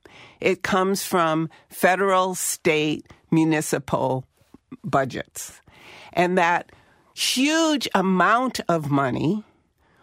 It 0.41 0.63
comes 0.63 1.05
from 1.05 1.49
federal, 1.69 2.35
state, 2.35 3.07
municipal 3.31 4.25
budgets. 4.83 5.61
And 6.13 6.37
that 6.37 6.73
huge 7.15 7.89
amount 7.95 8.59
of 8.69 8.91
money 8.91 9.45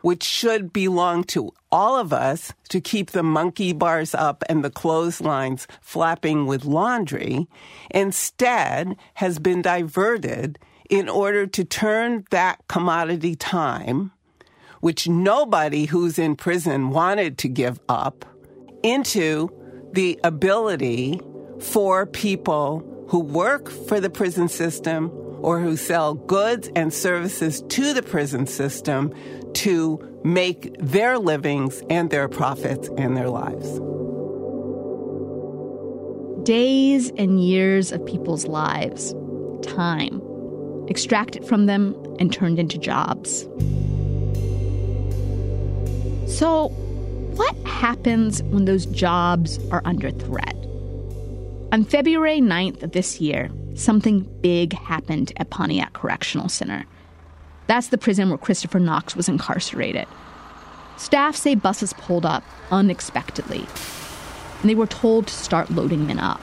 which 0.01 0.23
should 0.23 0.71
belong 0.71 1.25
to 1.25 1.51
all 1.71 1.97
of 1.97 2.11
us 2.11 2.53
to 2.69 2.81
keep 2.81 3.11
the 3.11 3.23
monkey 3.23 3.73
bars 3.73 4.13
up 4.13 4.43
and 4.49 4.63
the 4.63 4.69
clotheslines 4.69 5.67
flapping 5.81 6.45
with 6.45 6.65
laundry, 6.65 7.47
instead 7.89 8.95
has 9.15 9.39
been 9.39 9.61
diverted 9.61 10.59
in 10.89 11.07
order 11.07 11.47
to 11.47 11.63
turn 11.63 12.25
that 12.31 12.59
commodity 12.67 13.35
time, 13.35 14.11
which 14.81 15.07
nobody 15.07 15.85
who's 15.85 16.19
in 16.19 16.35
prison 16.35 16.89
wanted 16.89 17.37
to 17.37 17.47
give 17.47 17.79
up, 17.87 18.25
into 18.83 19.49
the 19.93 20.19
ability 20.23 21.21
for 21.59 22.05
people 22.05 23.05
who 23.09 23.19
work 23.19 23.69
for 23.69 23.99
the 23.99 24.09
prison 24.09 24.47
system 24.47 25.11
or 25.41 25.59
who 25.59 25.75
sell 25.75 26.13
goods 26.13 26.69
and 26.75 26.93
services 26.93 27.61
to 27.69 27.93
the 27.93 28.03
prison 28.03 28.47
system 28.47 29.13
to 29.53 30.10
make 30.23 30.75
their 30.79 31.17
livings 31.17 31.81
and 31.89 32.09
their 32.09 32.27
profits 32.27 32.89
and 32.97 33.17
their 33.17 33.29
lives. 33.29 33.79
Days 36.43 37.11
and 37.17 37.43
years 37.43 37.91
of 37.91 38.05
people's 38.05 38.47
lives, 38.47 39.13
time, 39.61 40.21
extracted 40.89 41.45
from 41.45 41.65
them 41.65 41.95
and 42.19 42.33
turned 42.33 42.59
into 42.59 42.77
jobs. 42.77 43.47
So, 46.27 46.69
what 47.35 47.55
happens 47.65 48.41
when 48.43 48.65
those 48.65 48.85
jobs 48.87 49.59
are 49.71 49.81
under 49.85 50.11
threat? 50.11 50.55
On 51.71 51.83
February 51.83 52.41
9th 52.41 52.83
of 52.83 52.91
this 52.91 53.21
year, 53.21 53.49
something 53.75 54.21
big 54.41 54.73
happened 54.73 55.31
at 55.37 55.49
Pontiac 55.49 55.93
Correctional 55.93 56.49
Center. 56.49 56.85
That's 57.67 57.87
the 57.87 57.97
prison 57.97 58.29
where 58.29 58.37
Christopher 58.37 58.79
Knox 58.79 59.15
was 59.15 59.29
incarcerated. 59.29 60.07
Staff 60.97 61.35
say 61.35 61.55
buses 61.55 61.93
pulled 61.93 62.25
up 62.25 62.43
unexpectedly, 62.69 63.65
and 64.61 64.69
they 64.69 64.75
were 64.75 64.87
told 64.87 65.27
to 65.27 65.33
start 65.33 65.71
loading 65.71 66.05
men 66.05 66.19
up. 66.19 66.41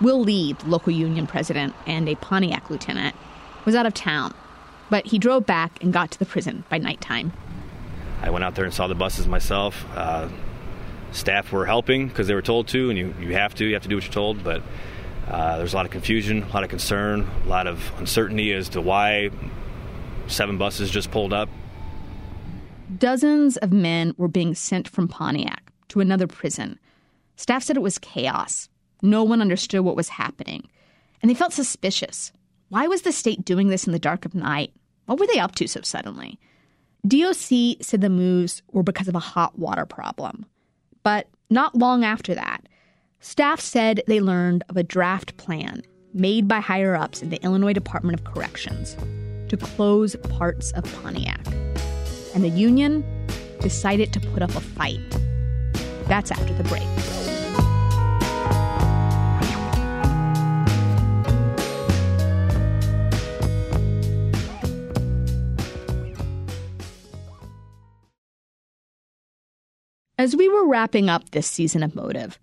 Will 0.00 0.20
Lee, 0.20 0.52
the 0.52 0.66
local 0.66 0.92
union 0.92 1.26
president 1.26 1.74
and 1.86 2.08
a 2.08 2.14
Pontiac 2.16 2.70
lieutenant, 2.70 3.16
was 3.64 3.74
out 3.74 3.86
of 3.86 3.94
town, 3.94 4.34
but 4.90 5.06
he 5.06 5.18
drove 5.18 5.46
back 5.46 5.82
and 5.82 5.92
got 5.92 6.10
to 6.10 6.18
the 6.18 6.26
prison 6.26 6.64
by 6.68 6.78
nighttime. 6.78 7.32
I 8.22 8.30
went 8.30 8.44
out 8.44 8.54
there 8.54 8.64
and 8.64 8.74
saw 8.74 8.86
the 8.86 8.94
buses 8.94 9.26
myself. 9.26 9.84
Uh, 9.94 10.28
staff 11.12 11.52
were 11.52 11.66
helping 11.66 12.08
because 12.08 12.26
they 12.26 12.34
were 12.34 12.42
told 12.42 12.68
to, 12.68 12.90
and 12.90 12.98
you, 12.98 13.14
you 13.20 13.32
have 13.34 13.54
to. 13.56 13.64
You 13.64 13.74
have 13.74 13.82
to 13.82 13.88
do 13.88 13.96
what 13.96 14.04
you're 14.04 14.12
told, 14.12 14.44
but 14.44 14.62
uh, 15.28 15.58
there's 15.58 15.72
a 15.72 15.76
lot 15.76 15.86
of 15.86 15.92
confusion, 15.92 16.42
a 16.42 16.52
lot 16.52 16.64
of 16.64 16.70
concern, 16.70 17.28
a 17.44 17.48
lot 17.48 17.66
of 17.66 17.92
uncertainty 17.98 18.52
as 18.52 18.68
to 18.70 18.80
why 18.80 19.30
seven 20.28 20.58
buses 20.58 20.90
just 20.90 21.10
pulled 21.10 21.32
up. 21.32 21.48
Dozens 22.96 23.56
of 23.58 23.72
men 23.72 24.14
were 24.16 24.28
being 24.28 24.54
sent 24.54 24.88
from 24.88 25.08
Pontiac 25.08 25.72
to 25.88 26.00
another 26.00 26.26
prison. 26.26 26.78
Staff 27.36 27.62
said 27.62 27.76
it 27.76 27.82
was 27.82 27.98
chaos. 27.98 28.68
No 29.02 29.22
one 29.22 29.40
understood 29.40 29.82
what 29.82 29.96
was 29.96 30.08
happening. 30.08 30.68
And 31.20 31.30
they 31.30 31.34
felt 31.34 31.52
suspicious. 31.52 32.32
Why 32.70 32.86
was 32.86 33.02
the 33.02 33.12
state 33.12 33.44
doing 33.44 33.68
this 33.68 33.86
in 33.86 33.92
the 33.92 33.98
dark 33.98 34.24
of 34.24 34.34
night? 34.34 34.72
What 35.06 35.18
were 35.18 35.26
they 35.26 35.38
up 35.38 35.54
to 35.56 35.68
so 35.68 35.80
suddenly? 35.82 36.38
DOC 37.06 37.76
said 37.80 38.00
the 38.00 38.10
moves 38.10 38.62
were 38.72 38.82
because 38.82 39.08
of 39.08 39.14
a 39.14 39.20
hot 39.20 39.58
water 39.58 39.86
problem. 39.86 40.46
But 41.02 41.28
not 41.50 41.74
long 41.74 42.04
after 42.04 42.34
that, 42.34 42.68
staff 43.20 43.60
said 43.60 44.02
they 44.06 44.20
learned 44.20 44.64
of 44.68 44.76
a 44.76 44.82
draft 44.82 45.36
plan 45.36 45.82
made 46.12 46.48
by 46.48 46.60
higher 46.60 46.96
ups 46.96 47.22
in 47.22 47.30
the 47.30 47.42
Illinois 47.42 47.72
Department 47.72 48.18
of 48.18 48.24
Corrections 48.24 48.96
to 49.48 49.56
close 49.56 50.16
parts 50.30 50.72
of 50.72 50.84
Pontiac. 51.02 51.44
And 52.34 52.44
the 52.44 52.50
Union 52.50 53.04
decided 53.60 54.12
to 54.12 54.20
put 54.20 54.42
up 54.42 54.54
a 54.54 54.60
fight. 54.60 55.00
That's 56.06 56.30
after 56.30 56.54
the 56.54 56.64
break. 56.64 56.86
As 70.20 70.34
we 70.34 70.48
were 70.48 70.66
wrapping 70.66 71.08
up 71.08 71.30
this 71.30 71.46
season 71.46 71.84
of 71.84 71.94
Motive, 71.94 72.40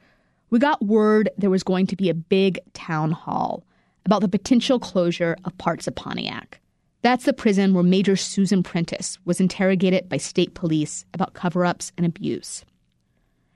we 0.50 0.60
got 0.60 0.82
word 0.82 1.30
there 1.38 1.50
was 1.50 1.62
going 1.62 1.88
to 1.88 1.96
be 1.98 2.10
a 2.10 2.14
big 2.14 2.60
town 2.74 3.12
hall 3.12 3.66
about 4.06 4.22
the 4.22 4.30
potential 4.30 4.80
closure 4.80 5.36
of 5.44 5.58
parts 5.58 5.86
of 5.86 5.94
Pontiac. 5.94 6.62
That's 7.06 7.26
the 7.26 7.34
prison 7.34 7.76
where 7.76 7.84
Major 7.84 8.16
Susan 8.16 8.64
Prentice 8.64 9.20
was 9.26 9.40
interrogated 9.40 10.10
by 10.10 10.18
state 10.18 10.56
police 10.56 11.06
about 11.14 11.36
cover 11.36 11.64
ups 11.64 11.92
and 11.98 12.04
abuse. 12.04 12.66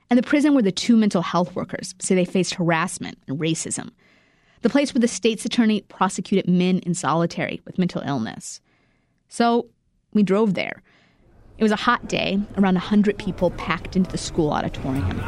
And 0.08 0.16
the 0.16 0.22
prison 0.22 0.54
where 0.54 0.62
the 0.62 0.70
two 0.70 0.96
mental 0.96 1.20
health 1.20 1.56
workers 1.56 1.96
say 1.98 2.14
they 2.14 2.24
faced 2.24 2.54
harassment 2.54 3.18
and 3.26 3.40
racism. 3.40 3.90
The 4.62 4.70
place 4.70 4.94
where 4.94 5.00
the 5.00 5.08
state's 5.08 5.44
attorney 5.44 5.80
prosecuted 5.80 6.48
men 6.48 6.78
in 6.86 6.94
solitary 6.94 7.60
with 7.64 7.76
mental 7.76 8.02
illness. 8.02 8.60
So 9.28 9.66
we 10.14 10.22
drove 10.22 10.54
there 10.54 10.80
it 11.58 11.64
was 11.64 11.72
a 11.72 11.76
hot 11.76 12.06
day, 12.06 12.38
around 12.56 12.74
100 12.74 13.18
people 13.18 13.50
packed 13.50 13.96
into 13.96 14.12
the 14.12 14.16
school 14.16 14.50
auditorium. 14.52 15.20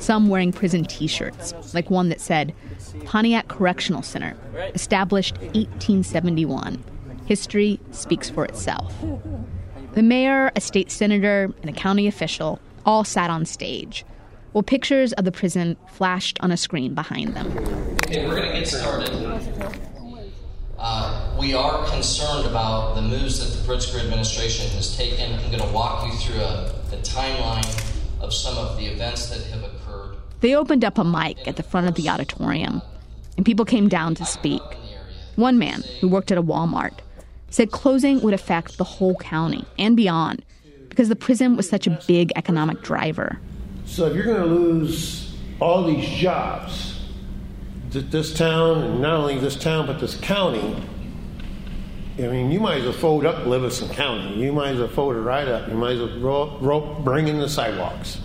Some 0.00 0.28
wearing 0.28 0.52
prison 0.52 0.86
t 0.86 1.06
shirts, 1.06 1.54
like 1.72 1.88
one 1.88 2.08
that 2.08 2.20
said, 2.20 2.52
Pontiac 3.04 3.48
Correctional 3.48 4.02
Center, 4.02 4.36
established 4.74 5.36
1871. 5.38 6.82
History 7.26 7.80
speaks 7.90 8.28
for 8.28 8.44
itself. 8.44 8.94
The 9.92 10.02
mayor, 10.02 10.50
a 10.56 10.60
state 10.60 10.90
senator, 10.90 11.52
and 11.60 11.70
a 11.70 11.72
county 11.72 12.06
official 12.06 12.60
all 12.84 13.04
sat 13.04 13.30
on 13.30 13.44
stage, 13.44 14.04
while 14.52 14.62
pictures 14.62 15.12
of 15.14 15.24
the 15.24 15.32
prison 15.32 15.76
flashed 15.90 16.38
on 16.40 16.50
a 16.50 16.56
screen 16.56 16.94
behind 16.94 17.34
them. 17.34 17.46
Okay, 18.04 18.26
we're 18.26 18.36
going 18.36 18.52
to 18.52 18.58
get 18.58 18.68
started. 18.68 19.10
Uh, 20.78 21.36
we 21.38 21.54
are 21.54 21.86
concerned 21.88 22.46
about 22.46 22.96
the 22.96 23.02
moves 23.02 23.38
that 23.38 23.56
the 23.56 23.72
Pritzker 23.72 24.02
administration 24.02 24.68
has 24.70 24.96
taken. 24.96 25.32
I'm 25.34 25.50
going 25.50 25.62
to 25.62 25.72
walk 25.72 26.10
you 26.10 26.18
through 26.18 26.40
a, 26.40 26.74
a 26.92 26.96
timeline 26.98 27.92
of 28.20 28.34
some 28.34 28.58
of 28.58 28.76
the 28.76 28.86
events 28.86 29.28
that 29.28 29.46
have 29.46 29.62
occurred. 29.62 29.81
They 30.42 30.56
opened 30.56 30.84
up 30.84 30.98
a 30.98 31.04
mic 31.04 31.46
at 31.46 31.54
the 31.54 31.62
front 31.62 31.86
of 31.86 31.94
the 31.94 32.08
auditorium, 32.08 32.82
and 33.36 33.46
people 33.46 33.64
came 33.64 33.88
down 33.88 34.16
to 34.16 34.24
speak. 34.24 34.60
One 35.36 35.56
man, 35.56 35.84
who 36.00 36.08
worked 36.08 36.32
at 36.32 36.36
a 36.36 36.42
Walmart, 36.42 36.98
said 37.48 37.70
closing 37.70 38.20
would 38.22 38.34
affect 38.34 38.76
the 38.76 38.84
whole 38.84 39.14
county 39.14 39.64
and 39.78 39.96
beyond 39.96 40.44
because 40.88 41.08
the 41.08 41.14
prison 41.14 41.56
was 41.56 41.68
such 41.68 41.86
a 41.86 41.98
big 42.08 42.32
economic 42.34 42.82
driver. 42.82 43.38
So 43.84 44.06
if 44.06 44.16
you're 44.16 44.24
going 44.24 44.42
to 44.42 44.46
lose 44.46 45.32
all 45.60 45.84
these 45.84 46.08
jobs, 46.08 47.00
this 47.90 48.34
town, 48.34 48.78
and 48.82 49.00
not 49.00 49.14
only 49.14 49.38
this 49.38 49.54
town, 49.54 49.86
but 49.86 50.00
this 50.00 50.16
county, 50.16 50.76
I 52.18 52.22
mean, 52.22 52.50
you 52.50 52.58
might 52.58 52.78
as 52.78 52.84
well 52.84 52.92
fold 52.92 53.24
up 53.26 53.46
Livingston 53.46 53.90
County. 53.90 54.34
You 54.40 54.52
might 54.52 54.70
as 54.70 54.80
well 54.80 54.88
fold 54.88 55.14
it 55.14 55.20
right 55.20 55.46
up. 55.46 55.68
You 55.68 55.74
might 55.74 55.92
as 55.92 56.00
well 56.00 56.18
rope, 56.18 56.60
rope 56.60 57.04
bring 57.04 57.28
in 57.28 57.38
the 57.38 57.48
sidewalks. 57.48 58.18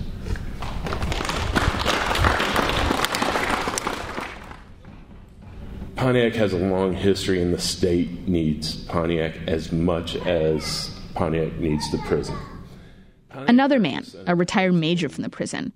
Pontiac 5.98 6.34
has 6.36 6.54
a 6.54 6.60
long 6.60 6.94
history, 6.94 7.42
and 7.42 7.52
the 7.52 7.60
state 7.60 8.28
needs 8.28 8.76
Pontiac 8.86 9.36
as 9.48 9.72
much 9.72 10.16
as 10.16 10.92
Pontiac 11.16 11.54
needs 11.54 11.92
the 11.92 11.98
prison. 12.00 12.38
Another 13.32 13.80
man, 13.80 14.06
a 14.26 14.36
retired 14.36 14.74
major 14.74 15.10
from 15.10 15.24
the 15.24 15.30
prison, 15.30 15.74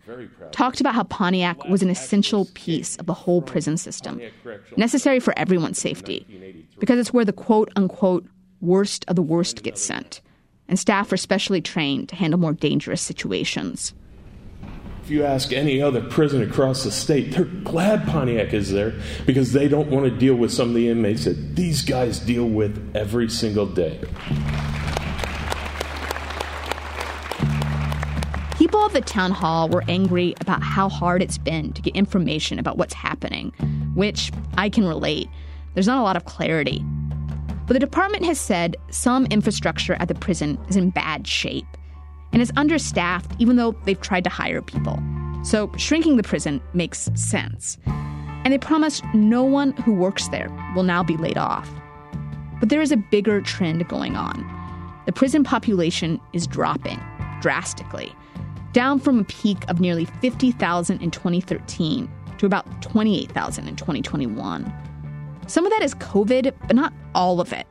talked 0.52 0.80
about 0.80 0.96
how 0.96 1.04
Pontiac 1.04 1.64
was 1.66 1.82
an 1.82 1.90
essential 1.90 2.46
piece 2.54 2.96
of 2.98 3.08
the 3.08 3.14
whole 3.14 3.42
prison 3.42 3.78
system, 3.78 4.22
necessary 4.78 5.20
for 5.20 5.38
everyone's 5.38 5.80
safety, 5.80 6.68
because 6.80 7.00
it's 7.00 7.14
where 7.14 7.26
the 7.26 7.34
quote 7.34 7.72
unquote 7.76 8.26
worst 8.62 9.04
of 9.08 9.16
the 9.16 9.22
worst 9.24 9.64
gets 9.64 9.82
sent, 9.82 10.22
and 10.68 10.78
staff 10.78 11.12
are 11.12 11.18
specially 11.18 11.62
trained 11.62 12.10
to 12.10 12.16
handle 12.16 12.40
more 12.40 12.54
dangerous 12.54 13.02
situations. 13.02 13.94
You 15.12 15.26
ask 15.26 15.52
any 15.52 15.82
other 15.82 16.02
prison 16.02 16.42
across 16.42 16.84
the 16.84 16.92
state, 16.92 17.34
they're 17.34 17.46
glad 17.46 18.08
Pontiac 18.08 18.54
is 18.54 18.72
there 18.72 18.94
because 19.26 19.52
they 19.52 19.68
don't 19.68 19.90
want 19.90 20.06
to 20.06 20.12
deal 20.12 20.36
with 20.36 20.52
some 20.52 20.70
of 20.70 20.76
the 20.76 20.88
inmates 20.88 21.26
that 21.26 21.56
these 21.56 21.82
guys 21.82 22.20
deal 22.20 22.48
with 22.48 22.96
every 22.96 23.30
single 23.30 23.66
day. 23.66 24.00
People 28.56 28.86
at 28.86 28.94
the 28.94 29.02
town 29.02 29.32
hall 29.32 29.68
were 29.68 29.84
angry 29.88 30.34
about 30.40 30.64
how 30.64 30.88
hard 30.88 31.22
it's 31.22 31.38
been 31.38 31.74
to 31.74 31.82
get 31.82 31.96
information 31.96 32.58
about 32.58 32.78
what's 32.78 32.94
happening, 32.94 33.52
which 33.96 34.32
I 34.56 34.70
can 34.70 34.88
relate. 34.88 35.28
There's 35.74 35.88
not 35.88 36.00
a 36.00 36.04
lot 36.04 36.16
of 36.16 36.26
clarity. 36.26 36.84
But 37.68 37.74
the 37.74 37.80
department 37.80 38.26
has 38.26 38.40
said 38.40 38.78
some 38.90 39.26
infrastructure 39.28 39.94
at 39.96 40.08
the 40.08 40.16
prison 40.16 40.58
is 40.70 40.76
in 40.76 40.90
bad 40.90 41.28
shape 41.28 41.66
and 42.34 42.42
is 42.42 42.52
understaffed 42.56 43.32
even 43.40 43.56
though 43.56 43.76
they've 43.86 44.00
tried 44.00 44.24
to 44.24 44.30
hire 44.30 44.62
people. 44.62 45.02
So 45.44 45.72
shrinking 45.78 46.18
the 46.18 46.24
prison 46.24 46.62
makes 46.74 47.10
sense. 47.16 47.78
And 48.44 48.54
they 48.54 48.58
promise 48.58 49.02
no 49.14 49.44
one 49.44 49.74
who 49.74 49.94
works 49.94 50.28
there 50.30 50.50
will 50.76 50.84
now 50.84 51.04
be 51.04 51.18
laid 51.18 51.38
off. 51.38 51.70
But 52.60 52.70
there 52.70 52.82
is 52.82 52.92
a 52.92 52.98
bigger 52.98 53.42
trend 53.42 53.88
going 53.88 54.16
on. 54.16 54.46
The 55.06 55.12
prison 55.12 55.44
population 55.44 56.20
is 56.34 56.48
dropping 56.48 57.00
drastically, 57.42 58.16
down 58.72 59.00
from 59.00 59.20
a 59.20 59.24
peak 59.26 59.68
of 59.68 59.80
nearly 59.80 60.06
50,000 60.06 61.02
in 61.02 61.12
2013 61.12 62.10
to 62.38 62.46
about 62.46 62.82
28,000 62.82 63.68
in 63.68 63.76
2021. 63.76 64.74
Some 65.48 65.66
of 65.66 65.72
that 65.72 65.82
is 65.82 65.96
COVID, 65.96 66.54
but 66.68 66.76
not 66.76 66.94
all 67.14 67.42
of 67.42 67.52
it. 67.52 67.68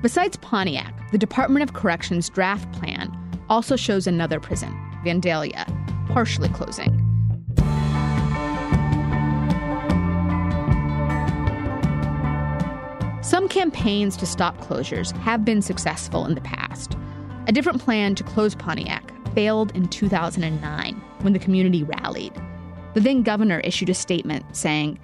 Besides 0.00 0.36
Pontiac, 0.38 0.94
the 1.10 1.18
Department 1.18 1.62
of 1.62 1.74
Corrections 1.74 2.30
draft 2.30 2.70
plan 2.72 3.14
also 3.50 3.76
shows 3.76 4.06
another 4.06 4.40
prison, 4.40 4.72
Vandalia, 5.04 5.66
partially 6.08 6.48
closing. 6.48 6.96
Some 13.22 13.48
campaigns 13.48 14.16
to 14.16 14.26
stop 14.26 14.56
closures 14.58 15.16
have 15.18 15.44
been 15.44 15.62
successful 15.62 16.24
in 16.24 16.34
the 16.34 16.40
past. 16.40 16.96
A 17.46 17.52
different 17.52 17.80
plan 17.80 18.14
to 18.14 18.24
close 18.24 18.54
Pontiac 18.54 19.12
failed 19.34 19.74
in 19.76 19.88
2009 19.88 20.94
when 21.20 21.32
the 21.32 21.38
community 21.38 21.82
rallied. 21.82 22.32
The 22.94 23.00
then 23.00 23.22
governor 23.22 23.60
issued 23.60 23.88
a 23.88 23.94
statement 23.94 24.56
saying, 24.56 24.98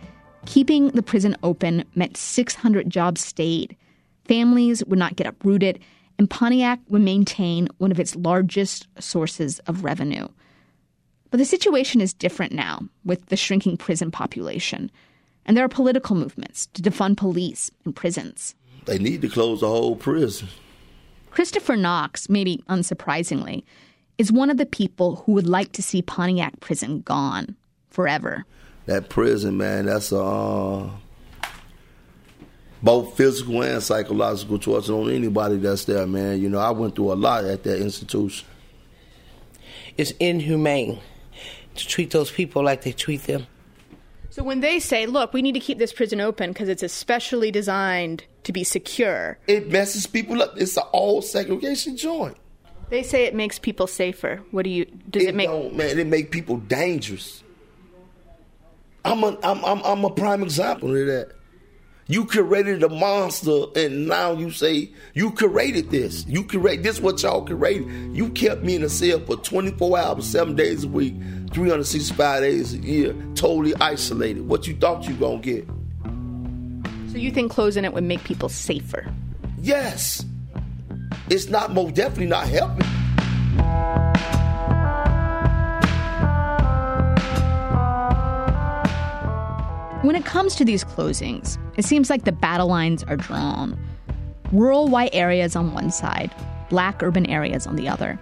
keeping 0.44 0.88
the 0.88 1.02
prison 1.02 1.36
open 1.42 1.84
meant 1.94 2.16
600 2.16 2.90
jobs 2.90 3.20
stayed, 3.20 3.76
families 4.24 4.84
would 4.86 4.98
not 4.98 5.16
get 5.16 5.26
uprooted, 5.26 5.78
and 6.18 6.30
Pontiac 6.30 6.80
would 6.88 7.02
maintain 7.02 7.68
one 7.78 7.90
of 7.90 8.00
its 8.00 8.16
largest 8.16 8.86
sources 8.98 9.58
of 9.60 9.84
revenue. 9.84 10.28
But 11.30 11.38
the 11.38 11.44
situation 11.44 12.00
is 12.00 12.14
different 12.14 12.52
now 12.52 12.80
with 13.04 13.26
the 13.26 13.36
shrinking 13.36 13.76
prison 13.76 14.10
population, 14.10 14.90
and 15.44 15.56
there 15.56 15.64
are 15.64 15.68
political 15.68 16.16
movements 16.16 16.66
to 16.74 16.82
defund 16.82 17.16
police 17.16 17.70
and 17.84 17.94
prisons. 17.94 18.54
They 18.86 18.98
need 18.98 19.22
to 19.22 19.28
close 19.28 19.60
the 19.60 19.68
whole 19.68 19.96
prison. 19.96 20.48
Christopher 21.30 21.76
Knox, 21.76 22.28
maybe 22.30 22.62
unsurprisingly, 22.68 23.64
is 24.16 24.32
one 24.32 24.48
of 24.48 24.56
the 24.56 24.66
people 24.66 25.16
who 25.16 25.32
would 25.32 25.46
like 25.46 25.72
to 25.72 25.82
see 25.82 26.00
Pontiac 26.00 26.60
prison 26.60 27.02
gone 27.02 27.56
forever. 27.90 28.44
That 28.86 29.08
prison, 29.08 29.56
man, 29.56 29.86
that's 29.86 30.12
a 30.12 30.20
uh, 30.20 30.90
both 32.82 33.16
physical 33.16 33.62
and 33.62 33.82
psychological 33.82 34.58
torture 34.58 34.92
on 34.92 35.10
anybody 35.10 35.56
that's 35.56 35.84
there, 35.84 36.06
man. 36.06 36.40
You 36.40 36.48
know, 36.48 36.58
I 36.58 36.70
went 36.70 36.94
through 36.94 37.12
a 37.12 37.14
lot 37.14 37.44
at 37.44 37.62
that 37.64 37.80
institution. 37.80 38.46
It's 39.96 40.12
inhumane 40.20 41.00
to 41.74 41.86
treat 41.86 42.10
those 42.10 42.30
people 42.30 42.62
like 42.62 42.82
they 42.82 42.92
treat 42.92 43.22
them. 43.24 43.46
So 44.30 44.42
when 44.42 44.60
they 44.60 44.80
say, 44.80 45.06
look, 45.06 45.32
we 45.32 45.40
need 45.40 45.52
to 45.52 45.60
keep 45.60 45.78
this 45.78 45.94
prison 45.94 46.20
open 46.20 46.52
because 46.52 46.68
it's 46.68 46.82
especially 46.82 47.50
designed 47.50 48.24
to 48.44 48.52
be 48.52 48.64
secure, 48.64 49.38
it 49.46 49.70
messes 49.70 50.06
people 50.06 50.42
up. 50.42 50.54
It's 50.56 50.76
an 50.76 50.84
all 50.92 51.22
segregation 51.22 51.96
joint. 51.96 52.36
They 52.90 53.02
say 53.02 53.24
it 53.24 53.34
makes 53.34 53.58
people 53.58 53.86
safer. 53.86 54.42
What 54.50 54.64
do 54.64 54.70
you? 54.70 54.84
Does 55.10 55.24
it, 55.24 55.30
it 55.30 55.34
make? 55.34 55.48
Don't, 55.48 55.74
man, 55.74 55.98
it 55.98 56.06
make 56.06 56.30
people 56.30 56.58
dangerous. 56.58 57.42
I'm 59.04 59.24
a, 59.24 59.38
I'm, 59.42 59.64
I'm, 59.64 59.82
I'm 59.84 60.04
a 60.04 60.10
prime 60.10 60.42
example 60.42 60.94
of 60.94 61.06
that. 61.06 61.32
You 62.08 62.24
created 62.24 62.84
a 62.84 62.88
monster, 62.88 63.64
and 63.74 64.06
now 64.06 64.30
you 64.30 64.52
say 64.52 64.90
you 65.14 65.32
created 65.32 65.90
this. 65.90 66.24
You 66.28 66.44
create 66.44 66.84
this. 66.84 67.00
What 67.00 67.20
y'all 67.20 67.44
created? 67.44 68.14
You 68.14 68.28
kept 68.28 68.62
me 68.62 68.76
in 68.76 68.84
a 68.84 68.88
cell 68.88 69.18
for 69.18 69.36
24 69.36 69.98
hours, 69.98 70.24
seven 70.24 70.54
days 70.54 70.84
a 70.84 70.88
week, 70.88 71.14
365 71.52 72.42
days 72.42 72.74
a 72.74 72.78
year, 72.78 73.12
totally 73.34 73.74
isolated. 73.80 74.46
What 74.46 74.68
you 74.68 74.76
thought 74.76 75.08
you 75.08 75.14
gonna 75.14 75.38
get? 75.38 75.66
So 77.10 77.18
you 77.18 77.32
think 77.32 77.50
closing 77.50 77.84
it 77.84 77.92
would 77.92 78.04
make 78.04 78.22
people 78.22 78.48
safer? 78.48 79.12
Yes. 79.58 80.24
It's 81.28 81.48
not 81.48 81.72
most 81.72 81.96
definitely 81.96 82.26
not 82.26 82.46
helping. 82.46 82.86
When 90.02 90.14
it 90.14 90.26
comes 90.26 90.54
to 90.56 90.64
these 90.64 90.84
closings, 90.84 91.58
it 91.78 91.84
seems 91.84 92.10
like 92.10 92.24
the 92.24 92.32
battle 92.32 92.68
lines 92.68 93.02
are 93.04 93.16
drawn. 93.16 93.78
Rural 94.52 94.88
white 94.88 95.14
areas 95.14 95.56
on 95.56 95.72
one 95.72 95.90
side, 95.90 96.34
black 96.68 97.02
urban 97.02 97.24
areas 97.26 97.66
on 97.66 97.76
the 97.76 97.88
other. 97.88 98.18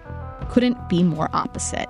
Couldn't 0.49 0.87
be 0.87 1.03
more 1.03 1.29
opposite. 1.33 1.89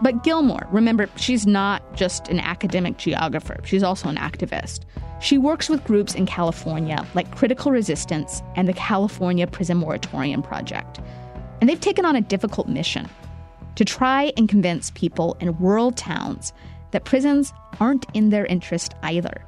But 0.00 0.22
Gilmore, 0.22 0.64
remember, 0.70 1.08
she's 1.16 1.44
not 1.44 1.82
just 1.96 2.28
an 2.28 2.38
academic 2.38 2.98
geographer, 2.98 3.58
she's 3.64 3.82
also 3.82 4.08
an 4.08 4.16
activist. 4.16 4.82
She 5.20 5.38
works 5.38 5.68
with 5.68 5.84
groups 5.84 6.14
in 6.14 6.24
California 6.24 7.04
like 7.14 7.34
Critical 7.34 7.72
Resistance 7.72 8.42
and 8.54 8.68
the 8.68 8.72
California 8.74 9.48
Prison 9.48 9.78
Moratorium 9.78 10.40
Project. 10.40 11.00
And 11.60 11.68
they've 11.68 11.80
taken 11.80 12.04
on 12.04 12.14
a 12.14 12.20
difficult 12.20 12.68
mission 12.68 13.08
to 13.74 13.84
try 13.84 14.32
and 14.36 14.48
convince 14.48 14.92
people 14.92 15.36
in 15.40 15.56
rural 15.58 15.90
towns 15.90 16.52
that 16.90 17.04
prisons 17.04 17.52
aren't 17.80 18.06
in 18.14 18.30
their 18.30 18.46
interest 18.46 18.94
either. 19.02 19.44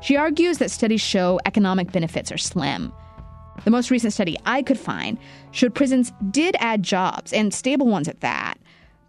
She 0.00 0.16
argues 0.16 0.58
that 0.58 0.70
studies 0.70 1.00
show 1.00 1.40
economic 1.44 1.92
benefits 1.92 2.32
are 2.32 2.38
slim. 2.38 2.92
The 3.64 3.70
most 3.70 3.90
recent 3.90 4.12
study 4.12 4.38
I 4.46 4.62
could 4.62 4.78
find 4.78 5.18
showed 5.50 5.74
prisons 5.74 6.12
did 6.30 6.56
add 6.58 6.82
jobs, 6.82 7.32
and 7.32 7.52
stable 7.52 7.86
ones 7.86 8.08
at 8.08 8.20
that, 8.20 8.58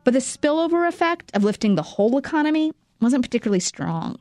but 0.03 0.13
the 0.13 0.19
spillover 0.19 0.87
effect 0.87 1.31
of 1.33 1.43
lifting 1.43 1.75
the 1.75 1.81
whole 1.81 2.17
economy 2.17 2.73
wasn't 2.99 3.23
particularly 3.23 3.59
strong. 3.59 4.17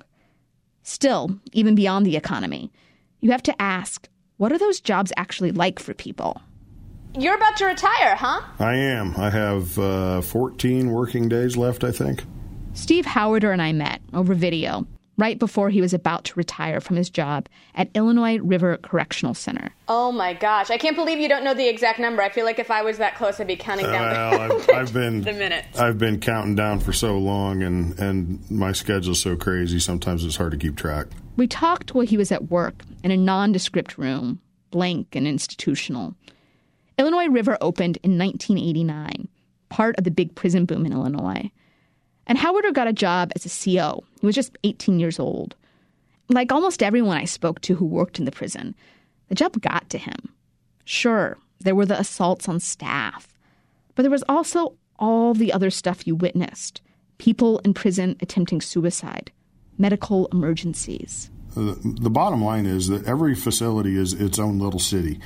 Still, 0.83 1.39
even 1.53 1.75
beyond 1.75 2.07
the 2.07 2.17
economy, 2.17 2.71
you 3.21 3.31
have 3.33 3.43
to 3.45 3.63
ask 3.63 4.09
what 4.37 4.53
are 4.53 4.59
those 4.59 4.81
jobs 4.81 5.13
actually 5.19 5.53
like 5.53 5.79
for 5.79 5.93
people? 5.93 6.41
You're 7.19 7.35
about 7.37 7.57
to 7.59 7.67
retire, 7.67 8.15
huh? 8.15 8.41
I 8.59 8.75
am. 8.75 9.15
I 9.17 9.29
have 9.29 9.79
uh, 9.79 10.23
14 10.23 10.91
working 10.91 11.29
days 11.29 11.57
left, 11.57 11.85
I 11.85 11.91
think. 11.91 12.25
Steve 12.81 13.05
Howarder 13.05 13.53
and 13.53 13.61
I 13.61 13.73
met 13.73 14.01
over 14.15 14.33
video 14.35 14.87
right 15.19 15.39
before 15.39 15.69
he 15.69 15.83
was 15.83 15.93
about 15.93 16.25
to 16.25 16.33
retire 16.35 16.81
from 16.81 16.97
his 16.97 17.11
job 17.11 17.47
at 17.75 17.91
Illinois 17.95 18.39
River 18.39 18.79
Correctional 18.79 19.35
Center. 19.35 19.75
Oh 19.87 20.11
my 20.11 20.33
gosh. 20.33 20.71
I 20.71 20.79
can't 20.79 20.97
believe 20.97 21.19
you 21.19 21.29
don't 21.29 21.45
know 21.45 21.53
the 21.53 21.69
exact 21.69 21.99
number. 21.99 22.23
I 22.23 22.31
feel 22.31 22.47
like 22.47 22.59
if 22.59 22.71
I 22.71 22.81
was 22.81 22.97
that 22.97 23.17
close, 23.17 23.39
I'd 23.39 23.49
be 23.49 23.55
counting 23.55 23.85
down 23.85 24.11
well, 24.11 24.41
I've, 24.41 24.71
I've 24.75 24.93
been 24.95 25.21
the 25.21 25.35
minutes. 25.35 25.79
I've 25.79 25.99
been 25.99 26.21
counting 26.21 26.55
down 26.55 26.81
for 26.81 26.95
so 26.95 27.19
long, 27.19 27.63
and, 27.63 27.99
and 27.99 28.51
my 28.51 28.73
schedule's 28.73 29.21
so 29.21 29.37
crazy, 29.37 29.79
sometimes 29.79 30.25
it's 30.25 30.37
hard 30.37 30.53
to 30.53 30.59
keep 30.59 30.77
track. 30.77 31.09
We 31.37 31.47
talked 31.47 31.95
while 31.95 32.07
he 32.07 32.17
was 32.17 32.33
at 32.33 32.51
work 32.51 32.83
in 33.05 33.11
a 33.11 33.17
nondescript 33.17 33.99
room, 33.99 34.41
blank 34.71 35.15
and 35.15 35.29
institutional. 35.29 36.15
Illinois 36.97 37.29
River 37.29 37.59
opened 37.61 37.99
in 38.03 38.17
1989, 38.17 39.29
part 39.69 39.99
of 39.99 40.05
the 40.05 40.11
big 40.11 40.35
prison 40.35 40.65
boom 40.65 40.87
in 40.87 40.93
Illinois. 40.95 41.51
And 42.31 42.39
Howarder 42.39 42.71
got 42.71 42.87
a 42.87 42.93
job 42.93 43.33
as 43.35 43.45
a 43.45 43.49
CO. 43.49 44.05
He 44.21 44.27
was 44.27 44.37
just 44.37 44.57
18 44.63 45.01
years 45.01 45.19
old. 45.19 45.57
Like 46.29 46.53
almost 46.53 46.81
everyone 46.81 47.17
I 47.17 47.25
spoke 47.25 47.61
to 47.63 47.75
who 47.75 47.85
worked 47.85 48.21
in 48.21 48.25
the 48.25 48.31
prison, 48.31 48.77
the 49.27 49.35
job 49.35 49.61
got 49.61 49.91
to 49.91 49.99
him. 49.99 50.33
Sure, 50.85 51.39
there 51.59 51.75
were 51.75 51.87
the 51.87 51.99
assaults 51.99 52.49
on 52.49 52.61
staff, 52.61 53.27
but 53.97 54.03
there 54.03 54.13
was 54.13 54.23
also 54.29 54.77
all 54.97 55.35
the 55.35 55.53
other 55.53 55.71
stuff 55.71 56.07
you 56.07 56.15
witnessed 56.15 56.81
people 57.19 57.59
in 57.65 57.75
prison 57.75 58.17
attempting 58.21 58.61
suicide, 58.61 59.33
medical 59.77 60.27
emergencies. 60.29 61.31
The, 61.57 62.11
bottom 62.11 62.45
line 62.45 62.65
is 62.65 62.87
that 62.89 63.09
every 63.09 63.35
facility 63.35 63.97
is 63.97 64.13
its 64.13 64.39
own 64.39 64.61
little 64.61 64.79
city. 64.79 65.19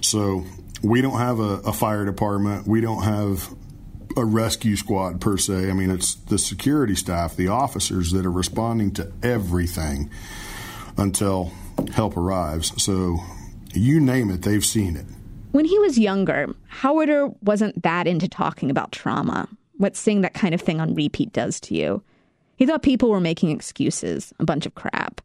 So 0.00 0.46
we 0.82 1.02
don't 1.02 1.18
have 1.18 1.38
a, 1.38 1.60
a 1.66 1.72
fire 1.74 2.06
department. 2.06 2.66
We 2.66 2.80
don't 2.80 3.02
have 3.02 3.54
a 4.16 4.24
rescue 4.24 4.76
squad 4.76 5.20
per 5.20 5.36
se. 5.36 5.70
I 5.70 5.72
mean, 5.72 5.90
it's 5.90 6.14
the 6.14 6.38
security 6.38 6.94
staff, 6.94 7.36
the 7.36 7.48
officers 7.48 8.12
that 8.12 8.24
are 8.24 8.30
responding 8.30 8.92
to 8.94 9.12
everything 9.22 10.10
until 10.96 11.52
help 11.92 12.16
arrives. 12.16 12.82
So 12.82 13.18
you 13.74 14.00
name 14.00 14.30
it, 14.30 14.42
they've 14.42 14.64
seen 14.64 14.96
it. 14.96 15.06
When 15.52 15.64
he 15.64 15.78
was 15.78 15.98
younger, 15.98 16.54
Howarder 16.68 17.28
wasn't 17.42 17.82
that 17.82 18.06
into 18.06 18.28
talking 18.28 18.70
about 18.70 18.92
trauma, 18.92 19.48
what 19.76 19.96
seeing 19.96 20.22
that 20.22 20.34
kind 20.34 20.54
of 20.54 20.60
thing 20.60 20.80
on 20.80 20.94
repeat 20.94 21.32
does 21.32 21.60
to 21.60 21.74
you. 21.74 22.02
He 22.56 22.66
thought 22.66 22.82
people 22.82 23.10
were 23.10 23.20
making 23.20 23.50
excuses, 23.50 24.32
a 24.38 24.44
bunch 24.44 24.66
of 24.66 24.74
crap. 24.74 25.20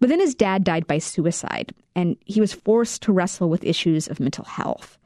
But 0.00 0.08
then 0.08 0.20
his 0.20 0.34
dad 0.34 0.64
died 0.64 0.86
by 0.86 0.98
suicide, 0.98 1.74
and 1.94 2.16
he 2.24 2.40
was 2.40 2.52
forced 2.52 3.02
to 3.02 3.12
wrestle 3.12 3.48
with 3.48 3.64
issues 3.64 4.06
of 4.08 4.20
mental 4.20 4.44
health. 4.44 4.98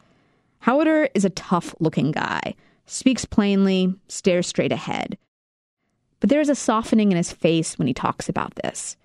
Howiter 0.61 1.09
is 1.14 1.25
a 1.25 1.31
tough 1.31 1.75
looking 1.79 2.11
guy, 2.11 2.55
speaks 2.90 3.24
plainly, 3.24 3.94
stares 4.09 4.46
straight 4.46 4.72
ahead. 4.72 5.18
But 6.20 6.31
there 6.31 6.40
is 6.40 6.48
a 6.48 6.55
softening 6.55 7.11
in 7.11 7.16
his 7.16 7.33
face 7.33 7.79
when 7.79 7.87
he 7.87 7.94
talks 7.94 8.29
about 8.29 8.55
this. 8.57 8.96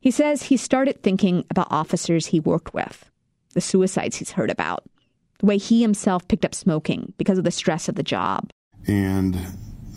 He 0.00 0.10
says 0.10 0.44
he 0.44 0.56
started 0.56 1.02
thinking 1.02 1.44
about 1.50 1.68
officers 1.70 2.26
he 2.26 2.40
worked 2.40 2.74
with, 2.74 3.10
the 3.54 3.60
suicides 3.60 4.16
he's 4.16 4.32
heard 4.32 4.50
about, 4.50 4.84
the 5.38 5.46
way 5.46 5.58
he 5.58 5.82
himself 5.82 6.26
picked 6.28 6.44
up 6.44 6.54
smoking 6.54 7.12
because 7.18 7.38
of 7.38 7.44
the 7.44 7.50
stress 7.50 7.88
of 7.88 7.94
the 7.94 8.02
job. 8.02 8.50
And 8.86 9.34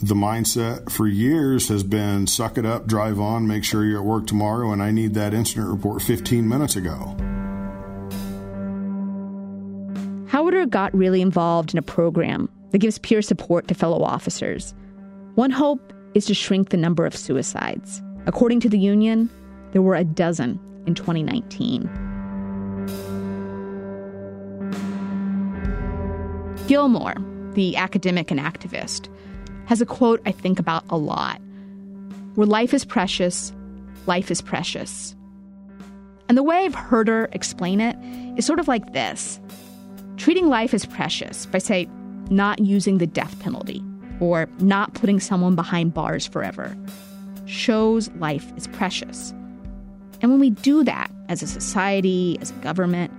the 0.01 0.15
mindset 0.15 0.91
for 0.91 1.07
years 1.07 1.69
has 1.69 1.83
been 1.83 2.27
suck 2.27 2.57
it 2.57 2.65
up, 2.65 2.87
drive 2.87 3.19
on, 3.19 3.47
make 3.47 3.63
sure 3.63 3.85
you're 3.85 3.99
at 3.99 4.05
work 4.05 4.27
tomorrow, 4.27 4.71
and 4.71 4.81
I 4.81 4.91
need 4.91 5.13
that 5.13 5.33
incident 5.33 5.69
report 5.69 6.01
15 6.01 6.47
minutes 6.47 6.75
ago. 6.75 7.15
Howiter 10.27 10.69
got 10.69 10.95
really 10.95 11.21
involved 11.21 11.73
in 11.73 11.77
a 11.77 11.83
program 11.83 12.49
that 12.71 12.79
gives 12.79 12.97
peer 12.97 13.21
support 13.21 13.67
to 13.67 13.73
fellow 13.73 14.01
officers. 14.01 14.73
One 15.35 15.51
hope 15.51 15.93
is 16.13 16.25
to 16.25 16.33
shrink 16.33 16.69
the 16.69 16.77
number 16.77 17.05
of 17.05 17.15
suicides. 17.15 18.01
According 18.25 18.59
to 18.61 18.69
the 18.69 18.79
union, 18.79 19.29
there 19.71 19.81
were 19.81 19.95
a 19.95 20.03
dozen 20.03 20.59
in 20.85 20.95
2019. 20.95 21.89
Gilmore, 26.67 27.15
the 27.53 27.75
academic 27.75 28.31
and 28.31 28.39
activist, 28.39 29.09
has 29.65 29.81
a 29.81 29.85
quote 29.85 30.21
I 30.25 30.31
think 30.31 30.59
about 30.59 30.83
a 30.89 30.97
lot 30.97 31.41
Where 32.35 32.47
life 32.47 32.73
is 32.73 32.85
precious, 32.85 33.53
life 34.05 34.31
is 34.31 34.41
precious. 34.41 35.15
And 36.29 36.37
the 36.37 36.43
way 36.43 36.57
I've 36.57 36.75
heard 36.75 37.09
her 37.09 37.29
explain 37.33 37.81
it 37.81 37.97
is 38.37 38.45
sort 38.45 38.59
of 38.59 38.67
like 38.67 38.93
this 38.93 39.39
treating 40.17 40.47
life 40.47 40.73
as 40.73 40.85
precious 40.85 41.45
by, 41.47 41.57
say, 41.57 41.89
not 42.31 42.59
using 42.59 42.97
the 42.97 43.07
death 43.07 43.37
penalty 43.39 43.83
or 44.19 44.47
not 44.59 44.93
putting 44.93 45.19
someone 45.19 45.55
behind 45.55 45.93
bars 45.93 46.25
forever 46.25 46.75
shows 47.45 48.09
life 48.13 48.51
is 48.55 48.67
precious. 48.67 49.33
And 50.21 50.31
when 50.31 50.39
we 50.39 50.51
do 50.51 50.83
that 50.83 51.11
as 51.29 51.43
a 51.43 51.47
society, 51.47 52.37
as 52.39 52.51
a 52.51 52.55
government, 52.55 53.11